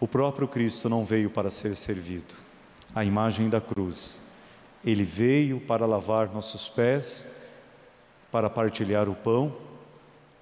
[0.00, 2.34] O próprio Cristo não veio para ser servido,
[2.94, 4.18] a imagem da cruz.
[4.82, 7.26] Ele veio para lavar nossos pés,
[8.32, 9.54] para partilhar o pão,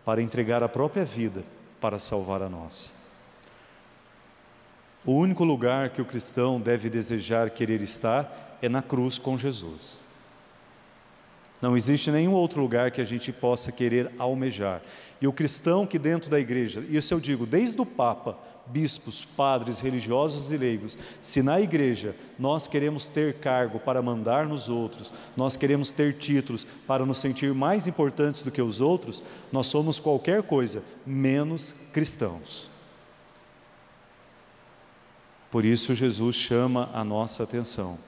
[0.05, 1.42] para entregar a própria vida
[1.81, 2.92] para salvar a nossa.
[5.05, 10.03] O único lugar que o cristão deve desejar querer estar é na cruz com Jesus.
[11.64, 14.83] Não existe nenhum outro lugar que a gente possa querer almejar.
[15.18, 19.81] E o cristão que dentro da igreja, isso eu digo desde o Papa, bispos, padres,
[19.81, 25.57] religiosos e leigos, se na igreja nós queremos ter cargo para mandar nos outros, nós
[25.57, 30.42] queremos ter títulos para nos sentir mais importantes do que os outros, nós somos qualquer
[30.42, 32.68] coisa menos cristãos.
[35.50, 37.98] Por isso Jesus chama a nossa atenção.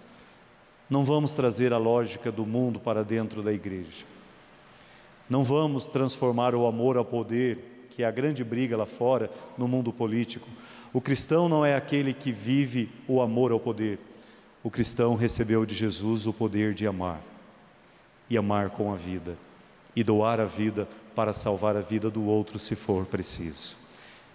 [0.88, 4.04] Não vamos trazer a lógica do mundo para dentro da igreja.
[5.28, 9.66] Não vamos transformar o amor ao poder, que é a grande briga lá fora, no
[9.66, 10.48] mundo político.
[10.92, 13.98] O cristão não é aquele que vive o amor ao poder.
[14.62, 17.20] O cristão recebeu de Jesus o poder de amar,
[18.30, 19.36] e amar com a vida,
[19.94, 23.76] e doar a vida para salvar a vida do outro se for preciso.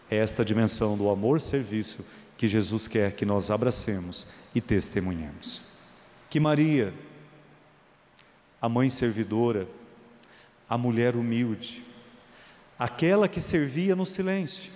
[0.09, 2.05] É esta dimensão do amor-serviço
[2.37, 5.70] que Jesus quer que nós abracemos e testemunhemos
[6.31, 6.93] que Maria,
[8.61, 9.67] a mãe servidora,
[10.67, 11.83] a mulher humilde,
[12.79, 14.71] aquela que servia no silêncio,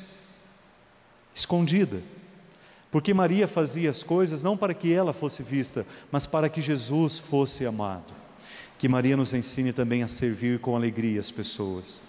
[1.34, 2.04] escondida,
[2.92, 7.20] porque Maria fazia as coisas não para que ela fosse vista, mas para que Jesus
[7.20, 8.14] fosse amado.
[8.78, 12.02] Que Maria nos ensine também a servir com alegria as pessoas,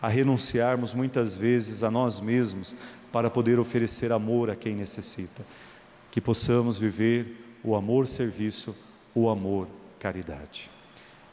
[0.00, 2.76] a renunciarmos muitas vezes a nós mesmos
[3.10, 5.44] para poder oferecer amor a quem necessita.
[6.12, 8.76] Que possamos viver o amor serviço,
[9.14, 10.70] o amor caridade.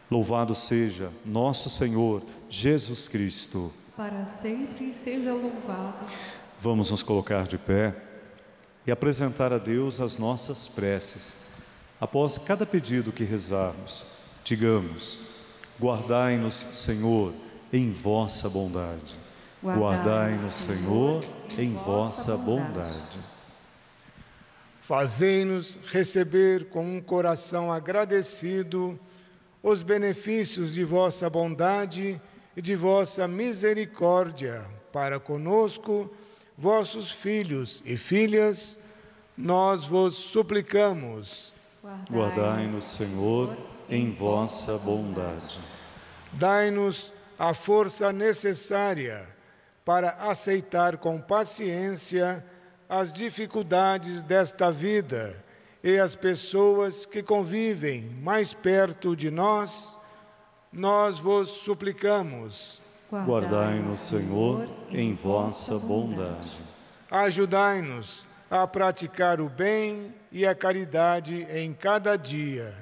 [0.09, 3.73] Louvado seja nosso Senhor Jesus Cristo.
[3.95, 6.05] Para sempre seja louvado.
[6.59, 7.95] Vamos nos colocar de pé
[8.86, 11.36] e apresentar a Deus as nossas preces,
[11.99, 14.05] Após cada pedido que rezarmos,
[14.43, 15.17] digamos:
[15.80, 17.34] Guardai-nos, Senhor,
[17.71, 19.15] em vossa bondade.
[19.63, 21.23] Guardai-nos, Senhor,
[21.57, 23.19] em vossa bondade.
[24.88, 28.99] Fazei-nos receber com um coração agradecido
[29.63, 32.21] os benefícios de vossa bondade
[32.55, 34.63] e de vossa misericórdia
[34.93, 36.13] para conosco,
[36.55, 38.77] vossos filhos e filhas,
[39.36, 41.55] nós vos suplicamos.
[42.07, 43.57] Guardai-nos, Senhor,
[43.89, 45.59] em vossa bondade.
[46.31, 49.27] Dai-nos a força necessária
[49.83, 52.45] para aceitar com paciência
[52.89, 55.43] as dificuldades desta vida
[55.83, 59.99] e as pessoas que convivem mais perto de nós,
[60.71, 62.81] nós vos suplicamos.
[63.11, 66.59] Guardai-nos, Senhor, em vossa bondade.
[67.09, 72.73] Ajudai-nos a praticar o bem e a caridade em cada dia,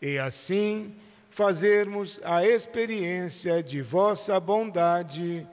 [0.00, 0.94] e assim
[1.30, 5.46] fazermos a experiência de vossa bondade,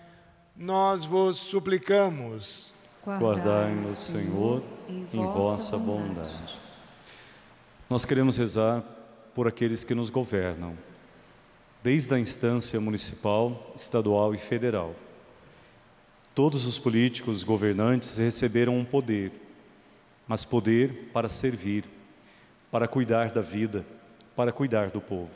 [0.56, 2.74] nós vos suplicamos.
[3.08, 6.60] Guardai-nos, Senhor, em vossa bondade.
[7.90, 8.84] Nós queremos rezar
[9.34, 10.74] por aqueles que nos governam,
[11.82, 14.94] desde a instância municipal, estadual e federal.
[16.36, 19.32] Todos os políticos governantes receberam um poder,
[20.28, 21.86] mas poder para servir,
[22.70, 23.86] para cuidar da vida,
[24.36, 25.32] para cuidar do povo.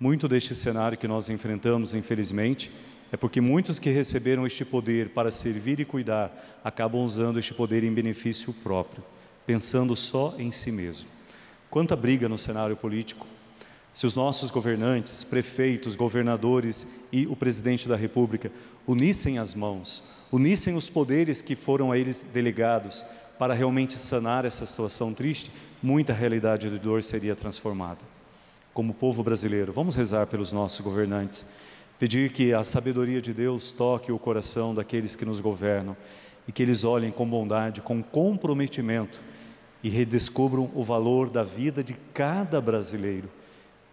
[0.00, 2.72] Muito deste cenário que nós enfrentamos, infelizmente,
[3.12, 7.84] é porque muitos que receberam este poder para servir e cuidar acabam usando este poder
[7.84, 9.04] em benefício próprio,
[9.46, 11.06] pensando só em si mesmo.
[11.70, 13.26] Quanta briga no cenário político.
[13.92, 18.50] Se os nossos governantes, prefeitos, governadores e o presidente da República
[18.86, 23.04] unissem as mãos, unissem os poderes que foram a eles delegados
[23.38, 25.52] para realmente sanar essa situação triste,
[25.82, 28.00] muita realidade de dor seria transformada.
[28.72, 31.44] Como povo brasileiro, vamos rezar pelos nossos governantes
[32.02, 35.96] Pedir que a sabedoria de Deus toque o coração daqueles que nos governam
[36.48, 39.22] e que eles olhem com bondade, com comprometimento
[39.84, 43.30] e redescubram o valor da vida de cada brasileiro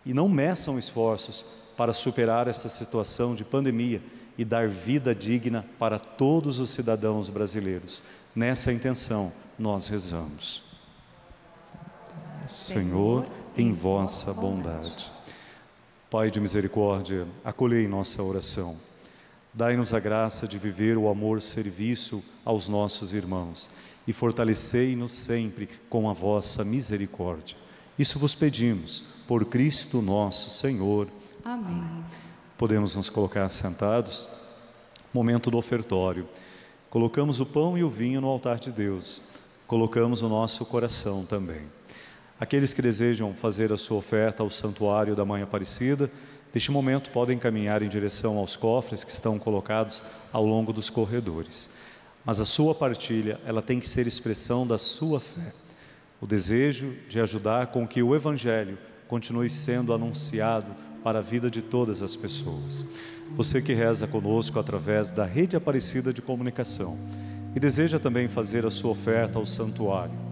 [0.04, 1.46] e não meçam esforços
[1.78, 4.02] para superar essa situação de pandemia
[4.40, 8.02] e dar vida digna para todos os cidadãos brasileiros.
[8.36, 10.64] Nessa intenção, nós rezamos.
[12.48, 15.19] Senhor, em vossa bondade.
[16.10, 18.76] Pai de misericórdia, acolhei nossa oração.
[19.54, 23.70] Dai-nos a graça de viver o amor serviço aos nossos irmãos
[24.08, 27.56] e fortalecei-nos sempre com a vossa misericórdia.
[27.98, 31.08] Isso vos pedimos, por Cristo nosso Senhor.
[31.46, 32.04] Amém.
[32.58, 34.28] Podemos nos colocar sentados.
[35.14, 36.28] Momento do ofertório.
[36.90, 39.22] Colocamos o pão e o vinho no altar de Deus.
[39.68, 41.62] Colocamos o nosso coração também.
[42.40, 46.10] Aqueles que desejam fazer a sua oferta ao santuário da Mãe Aparecida,
[46.54, 51.70] neste momento podem caminhar em direção aos cofres que estão colocados ao longo dos corredores.
[52.24, 55.52] Mas a sua partilha, ela tem que ser expressão da sua fé.
[56.22, 58.78] O desejo de ajudar com que o evangelho
[59.08, 60.72] continue sendo anunciado
[61.04, 62.86] para a vida de todas as pessoas.
[63.36, 66.98] Você que reza conosco através da rede Aparecida de Comunicação
[67.56, 70.29] e deseja também fazer a sua oferta ao santuário,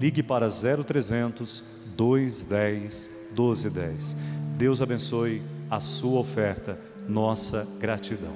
[0.00, 1.62] Ligue para 0300
[1.94, 4.16] 210 1210.
[4.56, 8.34] Deus abençoe a sua oferta, nossa gratidão.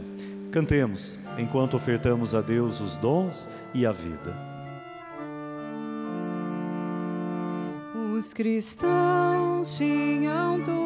[0.52, 4.36] Cantemos enquanto ofertamos a Deus os dons e a vida.
[8.14, 10.83] Os cristãos tinham tudo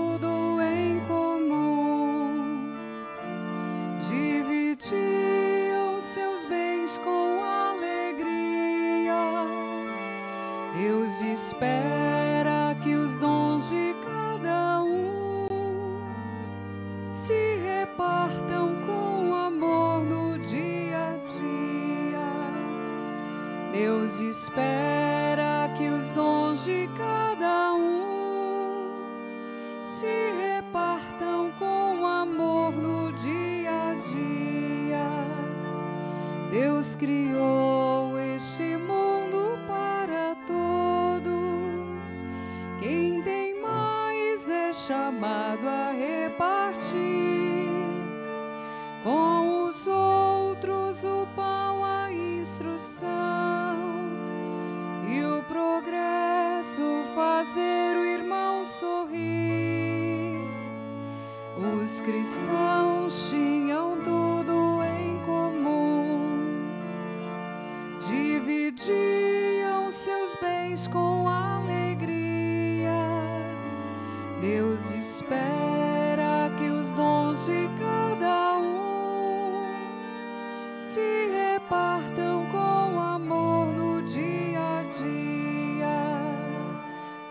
[11.33, 16.01] espera que os dons de cada um
[17.11, 22.29] se repartam com amor no dia a dia.
[23.73, 28.91] Deus espera que os dons de cada um
[29.85, 35.09] se repartam com amor no dia a dia.
[36.51, 38.08] Deus criou
[44.89, 46.97] chamado a repartir
[49.05, 53.07] com os outros o pão, a instrução
[55.07, 60.39] e o progresso fazer o irmão sorrir.
[61.83, 66.67] Os cristãos tinham tudo em comum,
[68.09, 71.28] dividiam seus bens com
[74.41, 79.65] Deus espera que os dons de cada um
[80.79, 86.29] se repartam com amor no dia a dia.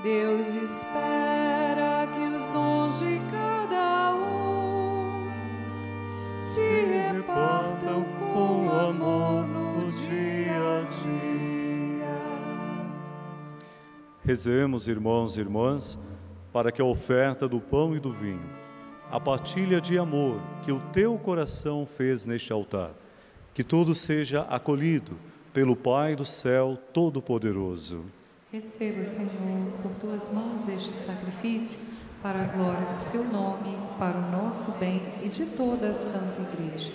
[0.04, 5.30] Deus espera que os dons de cada um
[6.42, 8.04] se repartam
[8.34, 12.18] com amor no dia a dia.
[14.26, 15.98] Rezemos, irmãos e irmãs,
[16.58, 18.50] para que a oferta do pão e do vinho,
[19.12, 22.96] a partilha de amor que o teu coração fez neste altar,
[23.54, 25.20] que tudo seja acolhido
[25.54, 28.06] pelo Pai do céu Todo-Poderoso.
[28.52, 29.30] Receba, Senhor,
[29.84, 31.78] por tuas mãos este sacrifício,
[32.24, 36.42] para a glória do seu nome, para o nosso bem e de toda a Santa
[36.42, 36.92] Igreja.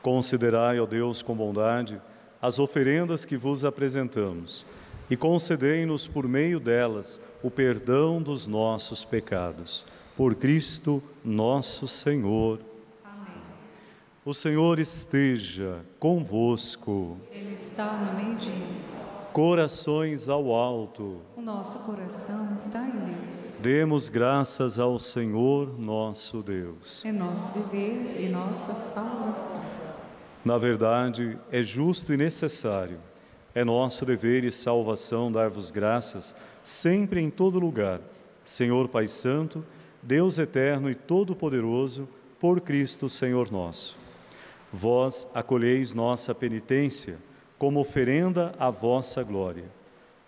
[0.00, 2.00] Considerai, ó Deus, com bondade
[2.40, 4.64] as oferendas que vos apresentamos
[5.10, 9.84] e concedei-nos por meio delas o perdão dos nossos pecados.
[10.16, 12.60] Por Cristo nosso Senhor.
[13.04, 13.42] Amém.
[14.24, 17.16] O Senhor esteja convosco.
[17.30, 18.98] Ele está no meio de nós.
[19.32, 21.20] Corações ao alto.
[21.36, 23.56] O nosso coração está em Deus.
[23.60, 27.04] Demos graças ao Senhor nosso Deus.
[27.04, 29.62] É nosso dever e nossa salvação.
[30.44, 32.98] Na verdade, é justo e necessário.
[33.54, 38.00] É nosso dever e salvação dar-vos graças, sempre em todo lugar.
[38.44, 39.64] Senhor Pai Santo,
[40.02, 43.96] Deus eterno e todo-poderoso, por Cristo Senhor nosso.
[44.72, 47.18] Vós acolheis nossa penitência
[47.58, 49.64] como oferenda à vossa glória.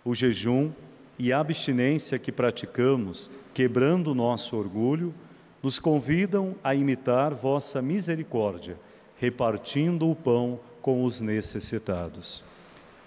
[0.03, 0.71] O jejum
[1.17, 5.13] e a abstinência que praticamos, quebrando nosso orgulho,
[5.61, 8.77] nos convidam a imitar vossa misericórdia,
[9.17, 12.43] repartindo o pão com os necessitados.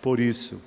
[0.05, 0.61] Por isso,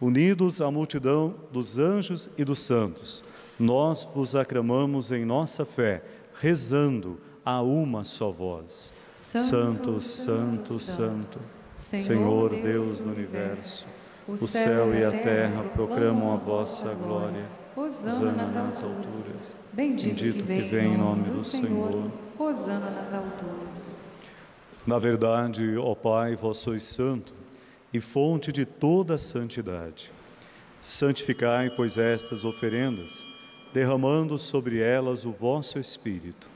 [0.00, 3.22] unidos à multidão dos anjos e dos santos,
[3.60, 6.02] nós vos aclamamos em nossa fé,
[6.40, 8.94] rezando a uma só voz.
[9.14, 11.38] Santo, santo, santo,
[11.74, 13.84] Senhor Deus do universo,
[14.26, 17.44] o céu e a terra proclamam a vossa glória.
[17.76, 19.54] Hosana nas alturas.
[19.70, 22.10] Bendito que vem em nome do Senhor.
[22.38, 23.96] Hosana nas alturas.
[24.86, 27.36] Na verdade, ó Pai, vós sois santo
[27.92, 30.12] e fonte de toda a santidade.
[30.80, 33.26] Santificai, pois, estas oferendas,
[33.72, 36.48] derramando sobre elas o vosso Espírito,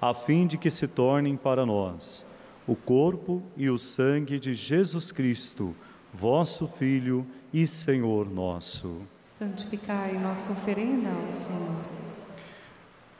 [0.00, 2.26] a fim de que se tornem para nós
[2.66, 5.74] o corpo e o sangue de Jesus Cristo,
[6.12, 9.02] vosso Filho e Senhor nosso.
[9.20, 11.84] Santificai nossa oferenda ao Senhor.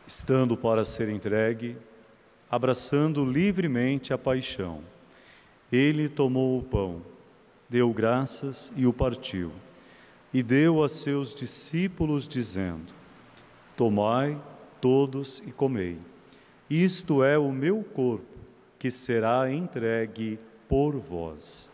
[0.07, 1.77] Estando para ser entregue,
[2.51, 4.81] abraçando livremente a paixão,
[5.71, 7.03] ele tomou o pão,
[7.73, 9.51] deu graças e o partiu,
[10.31, 12.93] e deu a seus discípulos, dizendo:
[13.75, 14.39] Tomai
[14.79, 15.99] todos e comei.
[16.69, 18.27] Isto é o meu corpo
[18.79, 21.71] que será entregue por vós.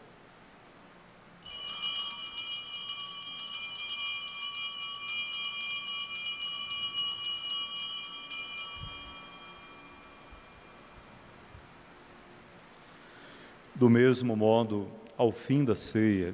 [13.74, 14.88] Do mesmo modo,
[15.18, 16.32] ao fim da ceia,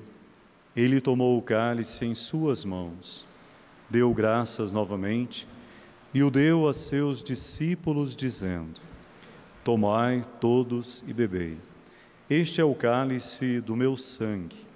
[0.76, 3.24] ele tomou o cálice em suas mãos,
[3.88, 5.48] deu graças novamente
[6.12, 8.80] e o deu a seus discípulos, dizendo:
[9.64, 11.56] Tomai todos e bebei.
[12.28, 14.66] Este é o cálice do meu sangue,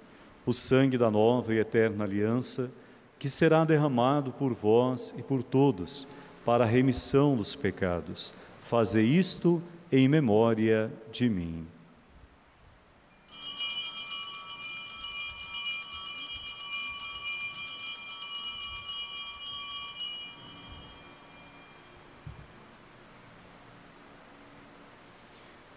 [0.43, 2.71] o sangue da nova e eterna aliança,
[3.19, 6.07] que será derramado por vós e por todos,
[6.43, 8.33] para a remissão dos pecados.
[8.59, 11.67] Fazei isto em memória de mim.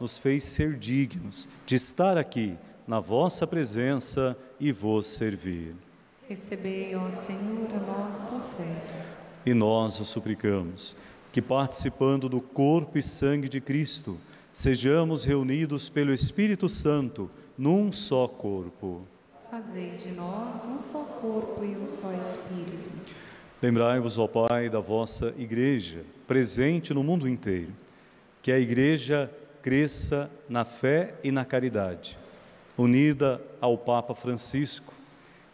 [0.00, 5.76] nos fez ser dignos de estar aqui na vossa presença e vos servir.
[6.28, 8.94] Recebei, ó Senhor, a nossa oferta.
[9.44, 10.96] E nós o suplicamos
[11.30, 14.18] que, participando do corpo e sangue de Cristo,
[14.52, 19.02] sejamos reunidos pelo Espírito Santo num só corpo.
[19.50, 23.12] Fazei de nós um só corpo e um só espírito.
[23.60, 27.72] Lembrai-vos, ó Pai, da vossa Igreja, presente no mundo inteiro,
[28.40, 29.30] que a Igreja
[29.62, 32.18] cresça na fé e na caridade,
[32.76, 34.94] unida ao Papa Francisco,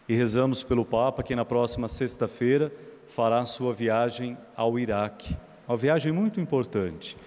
[0.07, 2.71] e rezamos pelo Papa que na próxima sexta-feira
[3.07, 5.35] fará sua viagem ao Iraque,
[5.67, 7.17] uma viagem muito importante.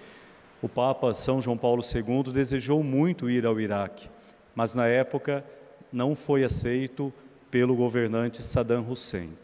[0.61, 4.09] O Papa São João Paulo II desejou muito ir ao Iraque,
[4.55, 5.45] mas na época
[5.91, 7.13] não foi aceito
[7.49, 9.37] pelo governante Saddam Hussein.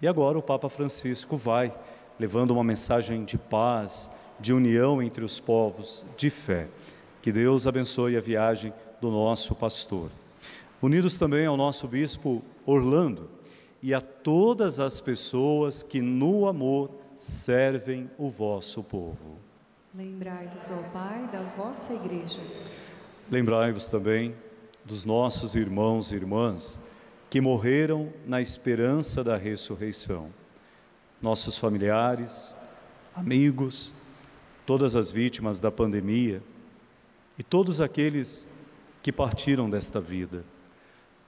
[0.00, 1.72] E agora o Papa Francisco vai,
[2.18, 6.68] levando uma mensagem de paz, de união entre os povos, de fé.
[7.20, 10.10] Que Deus abençoe a viagem do nosso pastor.
[10.80, 13.28] Unidos também ao nosso bispo Orlando
[13.82, 19.38] e a todas as pessoas que no amor servem o vosso povo.
[19.94, 22.40] Lembrai-vos, ó Pai, da vossa igreja.
[23.30, 24.34] Lembrai-vos também
[24.84, 26.80] dos nossos irmãos e irmãs
[27.28, 30.30] que morreram na esperança da ressurreição.
[31.20, 32.56] Nossos familiares,
[33.14, 33.92] amigos,
[34.68, 36.42] todas as vítimas da pandemia
[37.38, 38.46] e todos aqueles
[39.02, 40.44] que partiram desta vida.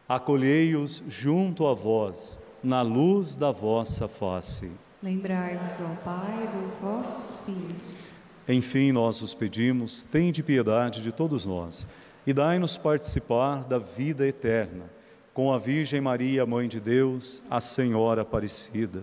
[0.07, 4.71] Acolhei-os junto a vós, na luz da vossa face.
[5.03, 8.11] Lembrai-vos, ó Pai, dos vossos filhos.
[8.47, 11.87] Enfim, nós os pedimos, tende piedade de todos nós
[12.27, 14.85] e dai-nos participar da vida eterna,
[15.33, 19.03] com a Virgem Maria, Mãe de Deus, a Senhora Aparecida,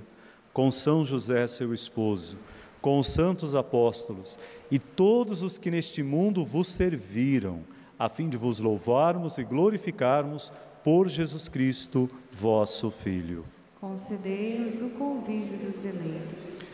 [0.54, 2.38] com São José, seu esposo,
[2.82, 4.38] com os santos apóstolos
[4.70, 7.62] e todos os que neste mundo vos serviram,
[7.98, 10.52] a fim de vos louvarmos e glorificarmos
[10.84, 13.46] por Jesus Cristo, vosso Filho.
[13.80, 16.70] Concedei-nos o convívio dos eleitos.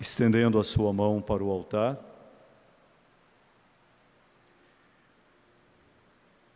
[0.00, 1.98] Estendendo a sua mão para o altar,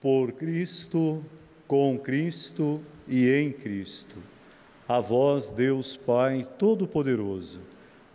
[0.00, 1.24] por Cristo,
[1.66, 4.16] com Cristo e em Cristo.
[4.88, 7.60] A vós, Deus Pai Todo-Poderoso,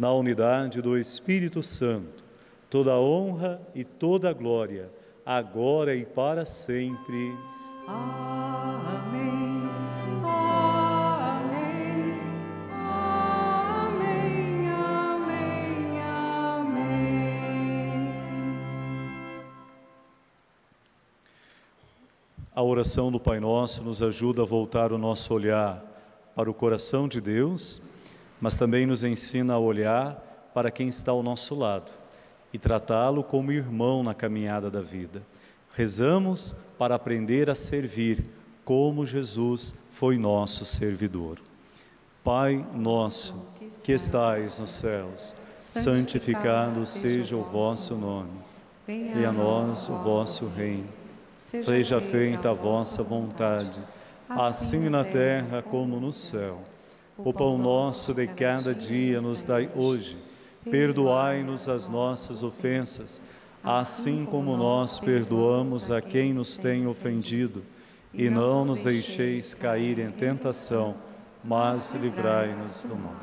[0.03, 2.25] na unidade do Espírito Santo,
[2.69, 4.91] toda honra e toda glória,
[5.25, 7.33] agora e para sempre.
[7.87, 9.23] Amém.
[10.25, 11.63] Amém.
[12.85, 14.67] Amém.
[14.67, 16.01] Amém.
[16.57, 17.33] Amém.
[22.53, 25.81] A oração do Pai Nosso nos ajuda a voltar o nosso olhar
[26.35, 27.81] para o coração de Deus,
[28.43, 31.93] mas também nos ensina a olhar para quem está ao nosso lado
[32.51, 35.23] e tratá-lo como irmão na caminhada da vida.
[35.73, 38.25] Rezamos para aprender a servir
[38.65, 41.39] como Jesus foi nosso servidor.
[42.21, 43.33] Pai nosso,
[43.81, 48.41] que estais nos céus, santificado seja o vosso nome.
[48.85, 50.89] Venha a nós o vosso reino.
[51.33, 53.79] Seja feita a vossa vontade,
[54.27, 56.61] assim na terra como no céu.
[57.17, 60.17] O pão nosso de cada dia nos dai hoje.
[60.69, 63.21] Perdoai-nos as nossas ofensas,
[63.63, 67.63] assim como nós perdoamos a quem nos tem ofendido.
[68.11, 70.95] E não nos deixeis cair em tentação,
[71.43, 73.15] mas livrai-nos do mal.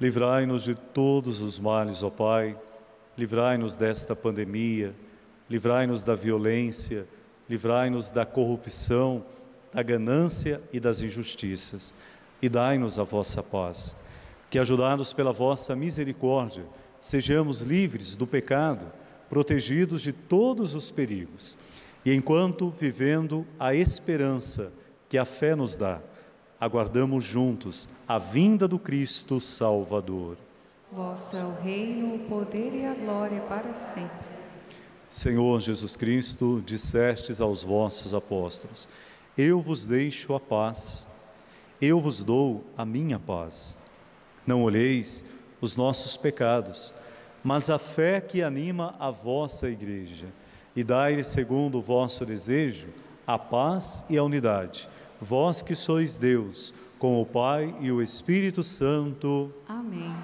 [0.00, 2.56] Livrai-nos de todos os males, ó Pai.
[3.16, 4.94] Livrai-nos desta pandemia.
[5.50, 7.06] Livrai-nos da violência.
[7.50, 9.24] Livrai-nos da corrupção,
[9.74, 11.94] da ganância e das injustiças.
[12.40, 13.96] E dai-nos a vossa paz.
[14.50, 16.64] Que, ajudados pela vossa misericórdia,
[17.00, 18.86] sejamos livres do pecado,
[19.28, 21.58] protegidos de todos os perigos.
[22.04, 24.72] E enquanto vivendo a esperança
[25.08, 26.00] que a fé nos dá,
[26.60, 30.36] aguardamos juntos a vinda do Cristo Salvador.
[30.92, 34.26] Vosso é o reino, o poder e a glória para sempre.
[35.08, 38.88] Senhor Jesus Cristo, dissestes aos vossos apóstolos:
[39.36, 41.06] Eu vos deixo a paz,
[41.80, 43.78] eu vos dou a minha paz.
[44.46, 45.24] Não olheis
[45.60, 46.92] os nossos pecados,
[47.42, 50.26] mas a fé que anima a vossa igreja,
[50.74, 52.88] e dai-lhe, segundo o vosso desejo,
[53.26, 54.88] a paz e a unidade.
[55.20, 59.52] Vós que sois Deus, com o Pai e o Espírito Santo.
[59.68, 60.14] Amém.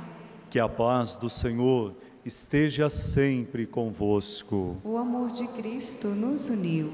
[0.51, 1.95] Que a paz do Senhor
[2.25, 4.77] esteja sempre convosco.
[4.85, 6.93] O amor de Cristo nos uniu.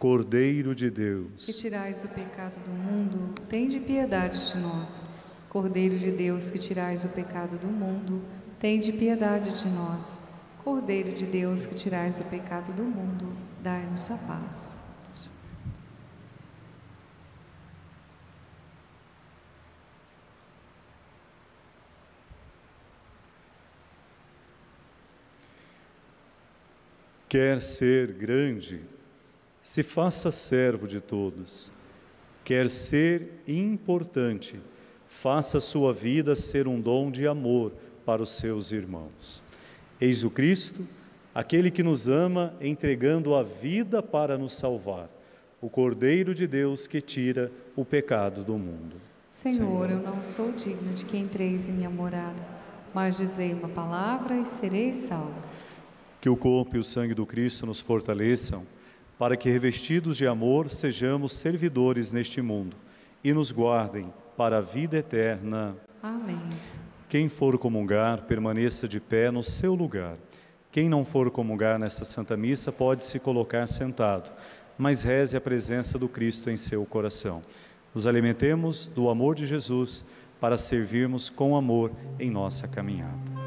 [0.00, 5.06] Cordeiro de Que Deus, tirais o pecado do mundo, tende piedade de nós.
[5.50, 8.22] Cordeiro de Deus, que tirais o pecado do mundo,
[8.58, 10.32] tende piedade de nós.
[10.64, 13.30] Cordeiro de Deus, que tirais o pecado do mundo,
[13.62, 14.90] dai-nos a paz.
[27.28, 28.80] quer ser grande,
[29.62, 31.72] se faça servo de todos.
[32.44, 34.60] Quer ser importante,
[35.06, 37.72] faça sua vida ser um dom de amor
[38.04, 39.42] para os seus irmãos.
[40.00, 40.86] Eis o Cristo,
[41.34, 45.10] aquele que nos ama, entregando a vida para nos salvar,
[45.60, 48.96] o Cordeiro de Deus que tira o pecado do mundo.
[49.28, 49.90] Senhor, Senhor.
[49.90, 52.42] eu não sou digno de que entreis em minha morada,
[52.92, 55.40] mas dizei uma palavra e serei salvo.
[56.20, 58.66] Que o corpo e o sangue do Cristo nos fortaleçam,
[59.20, 62.74] para que, revestidos de amor, sejamos servidores neste mundo
[63.22, 65.76] e nos guardem para a vida eterna.
[66.02, 66.40] Amém.
[67.06, 70.16] Quem for comungar, permaneça de pé no seu lugar.
[70.72, 74.32] Quem não for comungar nesta Santa Missa pode se colocar sentado,
[74.78, 77.42] mas reze a presença do Cristo em seu coração.
[77.94, 80.02] Nos alimentemos do amor de Jesus
[80.40, 83.39] para servirmos com amor em nossa caminhada.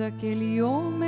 [0.00, 0.99] Aquele homem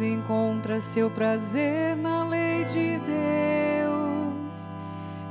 [0.00, 4.70] encontra seu prazer na lei de Deus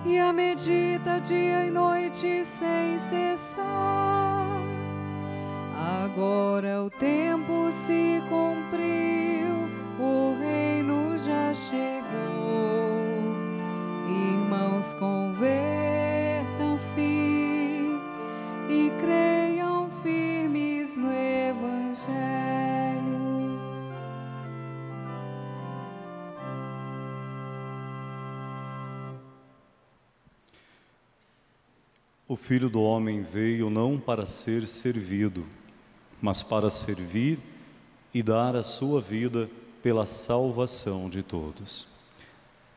[0.06, 3.64] e a medita dia e noite sem cessar.
[6.04, 7.53] Agora o tempo
[32.34, 35.46] O Filho do Homem veio não para ser servido,
[36.20, 37.38] mas para servir
[38.12, 39.48] e dar a sua vida
[39.84, 41.88] pela salvação de todos.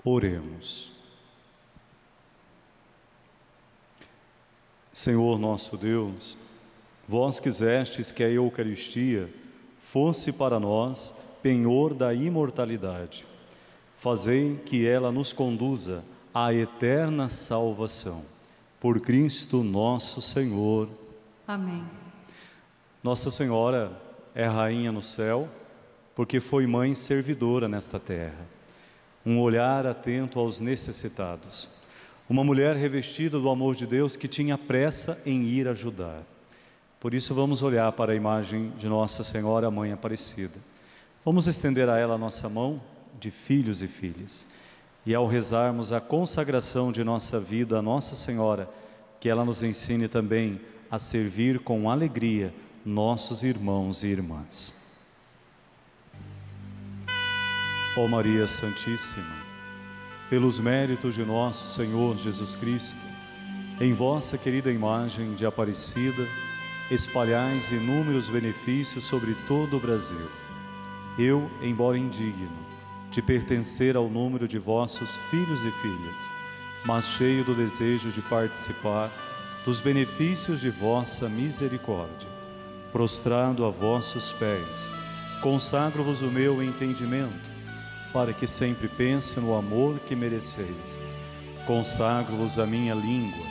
[0.04, 0.92] Oremos.
[4.92, 6.36] Senhor nosso Deus,
[7.08, 9.32] vós quisestes que a Eucaristia
[9.80, 13.24] fosse para nós penhor da imortalidade.
[13.94, 16.04] Fazei que ela nos conduza
[16.34, 18.35] à eterna salvação
[18.80, 20.88] por Cristo nosso Senhor.
[21.46, 21.84] Amém.
[23.02, 23.92] Nossa Senhora
[24.34, 25.48] é rainha no céu,
[26.14, 28.46] porque foi mãe servidora nesta terra.
[29.24, 31.68] Um olhar atento aos necessitados.
[32.28, 36.22] Uma mulher revestida do amor de Deus que tinha pressa em ir ajudar.
[36.98, 40.58] Por isso, vamos olhar para a imagem de Nossa Senhora, Mãe Aparecida.
[41.24, 42.82] Vamos estender a ela a nossa mão
[43.18, 44.46] de filhos e filhas
[45.06, 48.68] e ao rezarmos a consagração de nossa vida a Nossa Senhora,
[49.20, 52.52] que ela nos ensine também a servir com alegria
[52.84, 54.74] nossos irmãos e irmãs.
[57.96, 59.46] Ó Maria Santíssima,
[60.28, 62.98] pelos méritos de nosso Senhor Jesus Cristo,
[63.80, 66.26] em vossa querida imagem de Aparecida,
[66.90, 70.28] espalhais inúmeros benefícios sobre todo o Brasil.
[71.18, 72.66] Eu, embora indigno,
[73.10, 76.20] de pertencer ao número de vossos filhos e filhas,
[76.84, 79.10] mas cheio do desejo de participar
[79.64, 82.28] dos benefícios de vossa misericórdia.
[82.92, 84.92] Prostrado a vossos pés,
[85.42, 87.50] consagro-vos o meu entendimento,
[88.12, 91.00] para que sempre pense no amor que mereceis.
[91.66, 93.44] Consagro-vos a minha língua,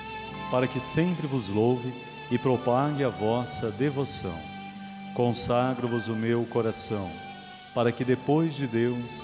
[0.50, 1.94] para que sempre vos louve
[2.32, 4.40] e propague a vossa devoção.
[5.14, 7.12] Consagro-vos o meu coração,
[7.74, 9.24] para que depois de Deus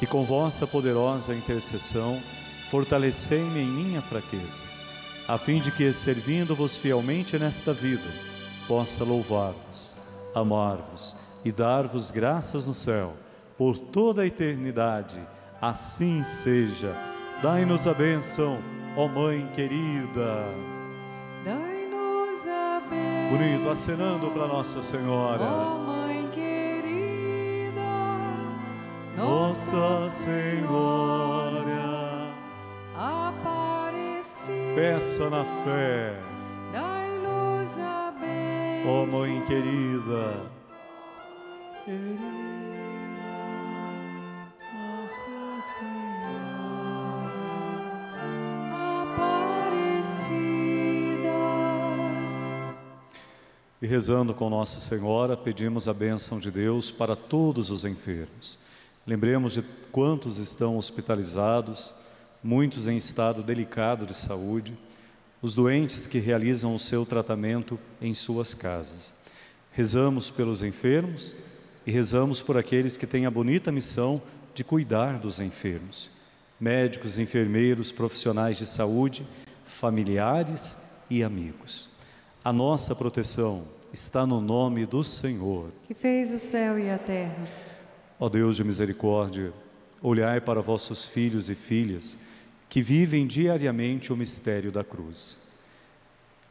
[0.00, 2.20] e com vossa poderosa intercessão,
[2.68, 4.62] fortalecei-me em minha fraqueza,
[5.28, 8.10] a fim de que, servindo-vos fielmente nesta vida,
[8.66, 9.94] possa louvar-vos,
[10.34, 13.14] amar-vos e dar-vos graças no céu
[13.56, 15.20] por toda a eternidade.
[15.60, 16.94] Assim seja.
[17.42, 18.58] Dai-nos a bênção,
[18.96, 20.44] ó Mãe querida.
[21.44, 23.38] Dai-nos a bênção.
[23.38, 25.42] Bonito, acenando para Nossa Senhora.
[25.42, 26.13] Ó Mãe
[29.16, 31.62] Nossa Senhora,
[32.96, 34.74] Aparecida.
[34.74, 36.18] peça na fé,
[36.72, 38.90] Dai-nos a bênção.
[38.90, 40.50] ó Mãe querida.
[41.84, 42.18] Querida,
[44.74, 45.22] Nossa
[49.94, 52.74] Aparecida.
[53.80, 58.58] E rezando com Nossa Senhora, pedimos a bênção de Deus para todos os enfermos.
[59.06, 61.92] Lembremos de quantos estão hospitalizados,
[62.42, 64.76] muitos em estado delicado de saúde,
[65.42, 69.12] os doentes que realizam o seu tratamento em suas casas.
[69.72, 71.36] Rezamos pelos enfermos
[71.86, 74.22] e rezamos por aqueles que têm a bonita missão
[74.54, 76.10] de cuidar dos enfermos.
[76.58, 79.26] Médicos, enfermeiros, profissionais de saúde,
[79.66, 80.78] familiares
[81.10, 81.90] e amigos.
[82.42, 85.70] A nossa proteção está no nome do Senhor.
[85.86, 87.44] Que fez o céu e a terra.
[88.24, 89.52] Ó Deus de misericórdia,
[90.00, 92.16] olhai para vossos filhos e filhas
[92.70, 95.38] que vivem diariamente o mistério da cruz.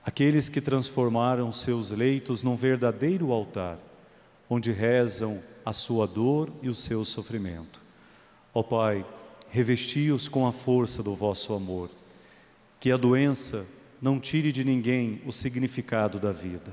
[0.06, 3.80] Aqueles que transformaram seus leitos num verdadeiro altar,
[4.48, 7.82] onde rezam a sua dor e o seu sofrimento.
[8.54, 9.04] Ó Pai,
[9.50, 11.90] revesti-os com a força do vosso amor.
[12.80, 13.66] Que a doença
[14.00, 16.72] não tire de ninguém o significado da vida.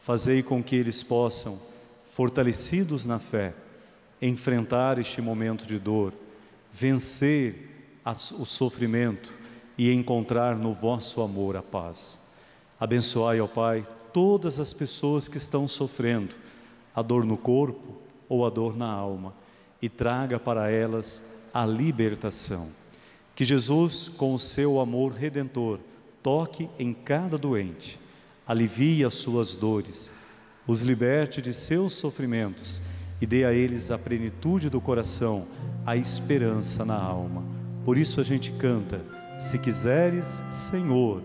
[0.00, 1.60] Fazei com que eles possam,
[2.06, 3.52] fortalecidos na fé,
[4.22, 6.14] enfrentar este momento de dor,
[6.70, 7.90] vencer
[8.38, 9.36] o sofrimento
[9.76, 12.20] e encontrar no vosso amor a paz.
[12.78, 16.36] Abençoai, ó Pai, todas as pessoas que estão sofrendo
[16.94, 19.34] a dor no corpo ou a dor na alma
[19.80, 22.70] e traga para elas a libertação.
[23.34, 25.80] Que Jesus, com o seu amor redentor,
[26.22, 27.98] toque em cada doente,
[28.46, 30.12] alivie as suas dores,
[30.66, 32.80] os liberte de seus sofrimentos
[33.22, 35.46] e dê a eles a plenitude do coração,
[35.86, 37.44] a esperança na alma.
[37.84, 39.00] Por isso a gente canta:
[39.38, 41.22] Se quiseres, Senhor,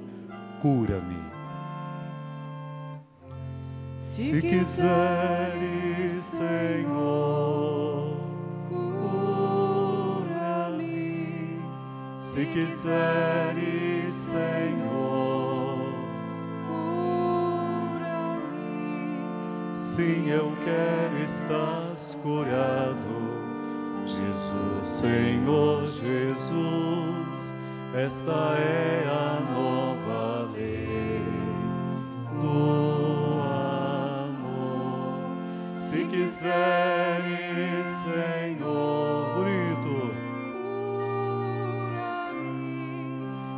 [0.62, 1.18] cura-me.
[3.98, 8.16] Se quiseres, Senhor,
[9.90, 11.60] cura-me.
[12.14, 14.97] Se quiseres, Senhor,
[19.98, 23.18] Sim, eu quero, estás curado.
[24.06, 27.56] Jesus, Senhor Jesus,
[27.96, 31.26] esta é a nova lei
[32.32, 33.42] do
[34.30, 35.18] amor.
[35.74, 40.14] Se quiseres, Senhor, bonito.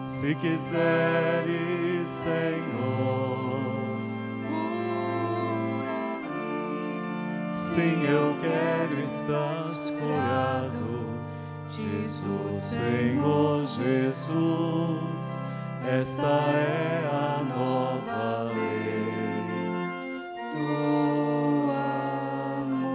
[0.05, 3.78] Se quiseres, Senhor,
[7.79, 7.95] Cura-me.
[7.95, 10.99] sim, eu quero, estás curado.
[11.69, 14.35] Jesus, Senhor Jesus,
[15.87, 19.05] esta é a nova lei
[20.55, 21.71] do
[22.61, 22.89] amor.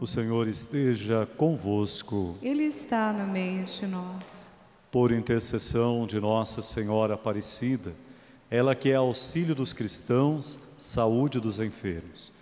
[0.00, 2.36] O Senhor esteja convosco.
[2.40, 4.52] Ele está no meio de nós.
[4.92, 7.94] Por intercessão de Nossa Senhora Aparecida,
[8.50, 12.32] ela que é auxílio dos cristãos, saúde dos enfermos.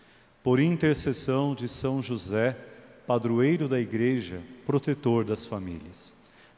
[0.43, 2.57] Por intercessão de São José,
[3.07, 6.17] padroeiro da Igreja, protetor das famílias.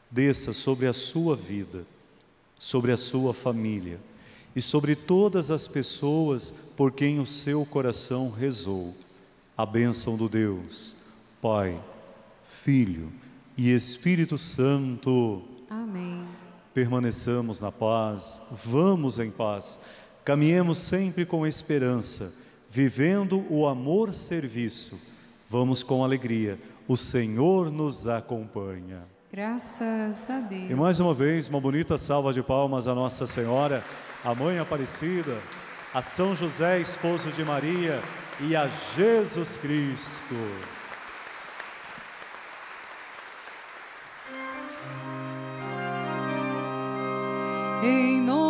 [0.09, 1.85] Desça sobre a sua vida,
[2.57, 3.99] sobre a sua família
[4.55, 8.95] e sobre todas as pessoas por quem o seu coração rezou.
[9.57, 10.95] A bênção do Deus,
[11.41, 11.83] Pai,
[12.43, 13.11] Filho
[13.57, 16.25] e Espírito Santo Amém.
[16.73, 19.79] permaneçamos na paz, vamos em paz,
[20.25, 22.33] Caminhemos sempre com esperança,
[22.69, 24.97] vivendo o amor-serviço.
[25.49, 26.57] Vamos com alegria.
[26.87, 29.03] O Senhor nos acompanha.
[29.31, 30.71] Graças a Deus.
[30.71, 33.83] E mais uma vez, uma bonita salva de palmas à Nossa Senhora,
[34.23, 35.37] a Mãe Aparecida,
[35.93, 38.01] a São José, esposo de Maria,
[38.39, 40.35] e a Jesus Cristo.
[47.83, 48.42] Em nome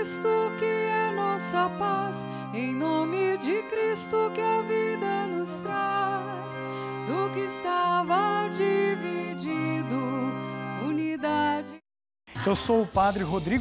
[0.00, 6.54] Cristo, que é nossa paz, em nome de Cristo, que a vida nos traz,
[7.06, 10.00] do que estava dividido,
[10.88, 11.74] unidade.
[12.46, 13.58] Eu sou o Padre Rodrigo